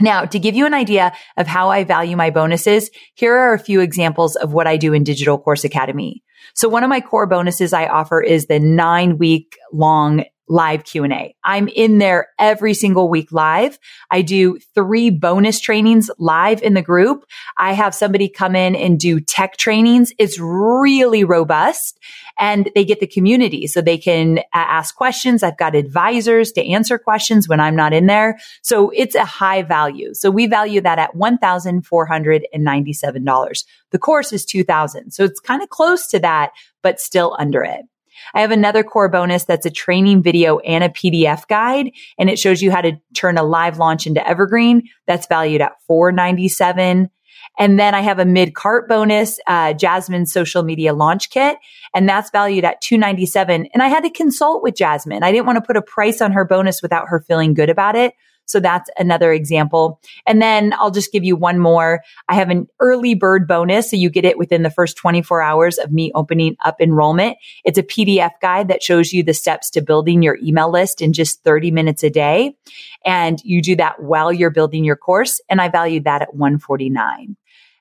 Now, 0.00 0.24
to 0.24 0.38
give 0.38 0.54
you 0.54 0.66
an 0.66 0.74
idea 0.74 1.12
of 1.36 1.46
how 1.46 1.70
I 1.70 1.84
value 1.84 2.16
my 2.16 2.30
bonuses, 2.30 2.90
here 3.14 3.34
are 3.34 3.54
a 3.54 3.58
few 3.58 3.80
examples 3.80 4.36
of 4.36 4.52
what 4.52 4.66
I 4.66 4.76
do 4.76 4.92
in 4.92 5.04
Digital 5.04 5.38
Course 5.38 5.64
Academy. 5.64 6.22
So 6.54 6.68
one 6.68 6.84
of 6.84 6.90
my 6.90 7.00
core 7.00 7.26
bonuses 7.26 7.72
I 7.72 7.86
offer 7.86 8.20
is 8.20 8.46
the 8.46 8.60
nine 8.60 9.18
week 9.18 9.56
long 9.72 10.24
live 10.48 10.84
Q&A. 10.84 11.34
I'm 11.44 11.68
in 11.68 11.98
there 11.98 12.28
every 12.38 12.74
single 12.74 13.08
week 13.08 13.32
live. 13.32 13.78
I 14.10 14.20
do 14.22 14.58
three 14.74 15.10
bonus 15.10 15.60
trainings 15.60 16.10
live 16.18 16.62
in 16.62 16.74
the 16.74 16.82
group. 16.82 17.24
I 17.56 17.72
have 17.72 17.94
somebody 17.94 18.28
come 18.28 18.54
in 18.54 18.76
and 18.76 19.00
do 19.00 19.20
tech 19.20 19.56
trainings. 19.56 20.12
It's 20.18 20.38
really 20.38 21.24
robust 21.24 21.98
and 22.38 22.70
they 22.74 22.84
get 22.84 23.00
the 23.00 23.06
community 23.06 23.66
so 23.66 23.80
they 23.80 23.96
can 23.98 24.40
ask 24.52 24.94
questions. 24.94 25.42
I've 25.42 25.56
got 25.56 25.74
advisors 25.74 26.52
to 26.52 26.64
answer 26.64 26.98
questions 26.98 27.48
when 27.48 27.60
I'm 27.60 27.74
not 27.74 27.92
in 27.92 28.06
there. 28.06 28.38
So 28.62 28.90
it's 28.90 29.14
a 29.14 29.24
high 29.24 29.62
value. 29.62 30.12
So 30.14 30.30
we 30.30 30.46
value 30.46 30.80
that 30.82 30.98
at 30.98 31.14
$1,497. 31.14 33.64
The 33.90 33.98
course 33.98 34.32
is 34.32 34.44
2000. 34.44 35.12
So 35.12 35.24
it's 35.24 35.40
kind 35.40 35.62
of 35.62 35.70
close 35.70 36.06
to 36.08 36.18
that, 36.20 36.52
but 36.82 37.00
still 37.00 37.34
under 37.38 37.64
it. 37.64 37.86
I 38.34 38.40
have 38.40 38.50
another 38.50 38.82
core 38.82 39.08
bonus 39.08 39.44
that's 39.44 39.66
a 39.66 39.70
training 39.70 40.22
video 40.22 40.58
and 40.60 40.84
a 40.84 40.88
PDF 40.88 41.46
guide, 41.48 41.92
and 42.18 42.30
it 42.30 42.38
shows 42.38 42.62
you 42.62 42.70
how 42.70 42.80
to 42.80 42.92
turn 43.14 43.38
a 43.38 43.42
live 43.42 43.78
launch 43.78 44.06
into 44.06 44.26
evergreen. 44.26 44.88
That's 45.06 45.26
valued 45.26 45.60
at 45.60 45.72
497. 45.86 47.10
And 47.58 47.78
then 47.78 47.94
I 47.94 48.00
have 48.00 48.18
a 48.18 48.24
mid 48.24 48.54
cart 48.54 48.88
bonus, 48.88 49.40
uh, 49.46 49.72
Jasmine 49.72 50.26
social 50.26 50.62
media 50.62 50.92
launch 50.92 51.30
kit, 51.30 51.56
and 51.94 52.08
that's 52.08 52.30
valued 52.30 52.64
at 52.64 52.80
297. 52.82 53.68
And 53.72 53.82
I 53.82 53.88
had 53.88 54.02
to 54.02 54.10
consult 54.10 54.62
with 54.62 54.76
Jasmine. 54.76 55.22
I 55.22 55.32
didn't 55.32 55.46
want 55.46 55.56
to 55.56 55.66
put 55.66 55.76
a 55.76 55.82
price 55.82 56.20
on 56.20 56.32
her 56.32 56.44
bonus 56.44 56.82
without 56.82 57.08
her 57.08 57.20
feeling 57.20 57.54
good 57.54 57.70
about 57.70 57.96
it. 57.96 58.14
So 58.46 58.60
that's 58.60 58.88
another 58.98 59.32
example. 59.32 60.00
And 60.26 60.40
then 60.40 60.72
I'll 60.78 60.90
just 60.90 61.12
give 61.12 61.24
you 61.24 61.36
one 61.36 61.58
more. 61.58 62.02
I 62.28 62.34
have 62.34 62.48
an 62.48 62.68
early 62.80 63.14
bird 63.14 63.46
bonus. 63.46 63.90
So 63.90 63.96
you 63.96 64.08
get 64.08 64.24
it 64.24 64.38
within 64.38 64.62
the 64.62 64.70
first 64.70 64.96
24 64.96 65.42
hours 65.42 65.78
of 65.78 65.92
me 65.92 66.12
opening 66.14 66.56
up 66.64 66.80
enrollment. 66.80 67.36
It's 67.64 67.78
a 67.78 67.82
PDF 67.82 68.30
guide 68.40 68.68
that 68.68 68.82
shows 68.82 69.12
you 69.12 69.22
the 69.22 69.34
steps 69.34 69.70
to 69.70 69.82
building 69.82 70.22
your 70.22 70.38
email 70.42 70.70
list 70.70 71.02
in 71.02 71.12
just 71.12 71.42
30 71.44 71.70
minutes 71.70 72.02
a 72.02 72.10
day. 72.10 72.56
And 73.04 73.40
you 73.44 73.60
do 73.60 73.76
that 73.76 74.02
while 74.02 74.32
you're 74.32 74.50
building 74.50 74.84
your 74.84 74.96
course. 74.96 75.40
And 75.48 75.60
I 75.60 75.68
value 75.68 76.00
that 76.00 76.22
at 76.22 76.34
149. 76.34 77.36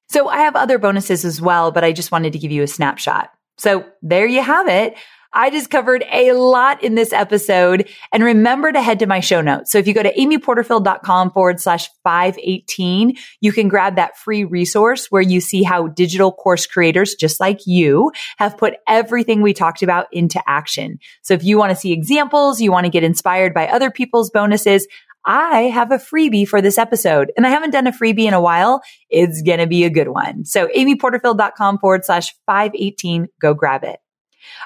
So 0.07 0.27
I 0.27 0.39
have 0.39 0.55
other 0.55 0.77
bonuses 0.77 1.25
as 1.25 1.41
well, 1.41 1.71
but 1.71 1.83
I 1.83 1.91
just 1.91 2.11
wanted 2.11 2.33
to 2.33 2.39
give 2.39 2.51
you 2.51 2.63
a 2.63 2.67
snapshot. 2.67 3.31
So 3.57 3.85
there 4.01 4.27
you 4.27 4.41
have 4.41 4.67
it. 4.67 4.95
I 5.35 5.49
just 5.49 5.69
covered 5.69 6.05
a 6.11 6.31
lot 6.31 6.81
in 6.81 6.95
this 6.95 7.11
episode 7.11 7.89
and 8.13 8.23
remember 8.23 8.71
to 8.71 8.81
head 8.81 8.99
to 8.99 9.05
my 9.05 9.19
show 9.19 9.41
notes. 9.41 9.69
So 9.69 9.77
if 9.77 9.85
you 9.85 9.93
go 9.93 10.01
to 10.01 10.13
amyporterfield.com 10.13 11.31
forward 11.31 11.59
slash 11.59 11.89
518, 12.05 13.17
you 13.41 13.51
can 13.51 13.67
grab 13.67 13.97
that 13.97 14.17
free 14.17 14.45
resource 14.45 15.07
where 15.11 15.21
you 15.21 15.41
see 15.41 15.61
how 15.61 15.87
digital 15.87 16.31
course 16.31 16.65
creators 16.65 17.15
just 17.15 17.41
like 17.41 17.67
you 17.67 18.13
have 18.37 18.57
put 18.57 18.75
everything 18.87 19.41
we 19.41 19.53
talked 19.53 19.83
about 19.83 20.07
into 20.13 20.41
action. 20.47 20.99
So 21.21 21.33
if 21.33 21.43
you 21.43 21.57
want 21.57 21.71
to 21.71 21.75
see 21.75 21.91
examples, 21.91 22.61
you 22.61 22.71
want 22.71 22.85
to 22.85 22.89
get 22.91 23.03
inspired 23.03 23.53
by 23.53 23.67
other 23.67 23.91
people's 23.91 24.31
bonuses, 24.31 24.87
I 25.25 25.63
have 25.63 25.91
a 25.91 25.97
freebie 25.97 26.47
for 26.47 26.61
this 26.61 26.77
episode 26.77 27.33
and 27.35 27.45
I 27.45 27.49
haven't 27.49 27.71
done 27.71 27.87
a 27.87 27.91
freebie 27.91 28.25
in 28.25 28.33
a 28.33 28.41
while. 28.41 28.81
It's 29.09 29.41
going 29.41 29.59
to 29.59 29.67
be 29.67 29.83
a 29.83 29.89
good 29.89 30.09
one. 30.09 30.45
So 30.45 30.67
amyporterfield.com 30.67 31.79
forward 31.79 32.05
slash 32.05 32.33
518. 32.45 33.27
Go 33.41 33.53
grab 33.53 33.83
it. 33.83 33.99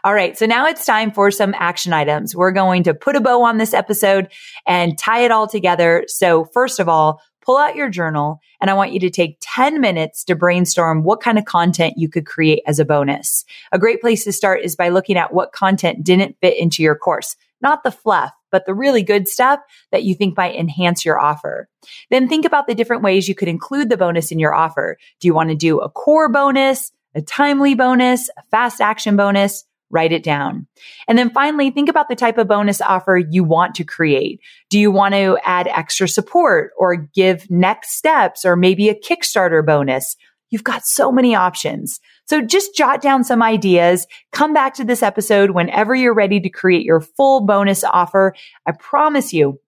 All 0.04 0.14
right. 0.14 0.38
So 0.38 0.46
now 0.46 0.66
it's 0.66 0.86
time 0.86 1.12
for 1.12 1.32
some 1.32 1.54
action 1.58 1.94
items. 1.94 2.36
We're 2.36 2.52
going 2.52 2.84
to 2.84 2.94
put 2.94 3.16
a 3.16 3.22
bow 3.22 3.44
on 3.44 3.58
this 3.58 3.74
episode 3.74 4.30
and 4.66 4.98
tie 4.98 5.24
it 5.24 5.32
all 5.32 5.48
together. 5.48 6.06
So 6.08 6.46
first 6.46 6.80
of 6.80 6.88
all, 6.88 7.22
pull 7.50 7.58
out 7.58 7.76
your 7.76 7.90
journal 7.90 8.40
and 8.62 8.70
I 8.70 8.76
want 8.76 8.94
you 8.94 9.00
to 9.00 9.10
take 9.10 9.38
10 9.42 9.82
minutes 9.82 10.24
to 10.26 10.36
brainstorm 10.36 11.04
what 11.04 11.22
kind 11.22 11.40
of 11.40 11.46
content 11.46 11.96
you 11.98 12.08
could 12.08 12.26
create 12.26 12.62
as 12.68 12.80
a 12.80 12.86
bonus. 12.86 13.44
A 13.72 13.80
great 13.80 14.02
place 14.02 14.24
to 14.26 14.32
start 14.32 14.62
is 14.62 14.76
by 14.76 14.90
looking 14.90 15.18
at 15.18 15.34
what 15.34 15.52
content 15.52 16.04
didn't 16.04 16.38
fit 16.42 16.58
into 16.58 16.84
your 16.84 16.96
course, 16.96 17.36
not 17.62 17.84
the 17.84 17.92
fluff, 17.92 18.32
but 18.52 18.66
the 18.66 18.74
really 18.74 19.04
good 19.04 19.28
stuff 19.28 19.60
that 19.92 20.04
you 20.04 20.16
think 20.16 20.38
might 20.38 20.56
enhance 20.56 21.06
your 21.06 21.20
offer. 21.20 21.68
Then 22.10 22.28
think 22.28 22.46
about 22.46 22.68
the 22.68 22.76
different 22.76 23.04
ways 23.04 23.28
you 23.28 23.36
could 23.36 23.48
include 23.48 23.90
the 23.90 23.98
bonus 23.98 24.32
in 24.32 24.40
your 24.40 24.54
offer. 24.54 24.98
Do 25.20 25.28
you 25.28 25.34
want 25.34 25.50
to 25.50 25.56
do 25.56 25.80
a 25.80 25.90
core 25.90 26.30
bonus, 26.30 26.92
a 27.16 27.22
timely 27.22 27.76
bonus, 27.76 28.30
a 28.30 28.44
fast 28.52 28.82
action 28.82 29.16
bonus? 29.16 29.66
Write 29.90 30.12
it 30.12 30.24
down. 30.24 30.68
And 31.08 31.18
then 31.18 31.30
finally, 31.30 31.72
think 31.72 31.90
about 31.90 32.10
the 32.10 32.16
type 32.16 32.38
of 32.38 32.48
bonus 32.48 32.82
offer 32.82 33.18
you 33.18 33.44
want 33.44 33.76
to 33.76 33.84
create. 33.84 34.40
Do 34.70 34.80
you 34.80 34.92
want 34.92 35.14
to 35.16 35.38
add 35.44 35.68
extra 35.68 36.08
support 36.08 36.72
or 36.78 36.96
give 36.96 37.50
next 37.50 37.98
steps 37.98 38.46
or 38.46 38.56
maybe 38.56 38.90
a 38.90 39.00
Kickstarter 39.00 39.66
bonus? 39.66 40.16
You've 40.50 40.64
got 40.64 40.86
so 40.86 41.12
many 41.12 41.36
options. 41.36 42.00
So 42.28 42.42
just 42.42 42.76
jot 42.76 43.02
down 43.02 43.24
some 43.24 43.42
ideas. 43.42 44.08
Come 44.32 44.54
back 44.54 44.74
to 44.76 44.84
this 44.84 45.04
episode 45.04 45.52
whenever 45.52 45.96
you're 45.96 46.14
ready 46.14 46.40
to 46.40 46.50
create 46.50 46.86
your 46.86 47.02
full 47.02 47.42
bonus 47.42 47.84
offer. 47.84 48.34
I 48.66 48.72
promise 48.72 49.32
you, 49.34 49.60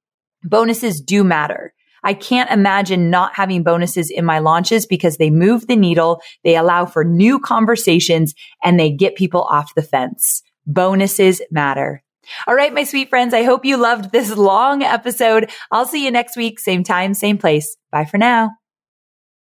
bonuses 0.44 1.02
do 1.02 1.24
matter. 1.24 1.74
I 2.04 2.14
can't 2.14 2.50
imagine 2.50 3.10
not 3.10 3.36
having 3.36 3.64
bonuses 3.64 4.10
in 4.10 4.26
my 4.26 4.40
launches 4.40 4.86
because 4.86 5.18
they 5.18 5.30
move 5.30 5.68
the 5.68 5.76
needle. 5.76 6.22
They 6.44 6.56
allow 6.56 6.86
for 6.86 7.04
new 7.04 7.40
conversations 7.40 8.34
and 8.64 8.80
they 8.80 8.92
get 8.92 9.16
people 9.16 9.44
off 9.44 9.76
the 9.76 9.84
fence. 9.84 10.44
Bonuses 10.66 11.42
matter. 11.52 12.04
All 12.48 12.56
right, 12.56 12.74
my 12.74 12.84
sweet 12.84 13.10
friends. 13.10 13.34
I 13.34 13.44
hope 13.44 13.66
you 13.66 13.78
loved 13.78 14.12
this 14.12 14.36
long 14.36 14.84
episode. 14.84 15.50
I'll 15.72 15.86
see 15.86 16.06
you 16.06 16.12
next 16.12 16.38
week. 16.38 16.60
Same 16.60 16.84
time, 16.84 17.14
same 17.14 17.38
place. 17.38 17.76
Bye 17.92 18.06
for 18.06 18.18
now. 18.18 18.61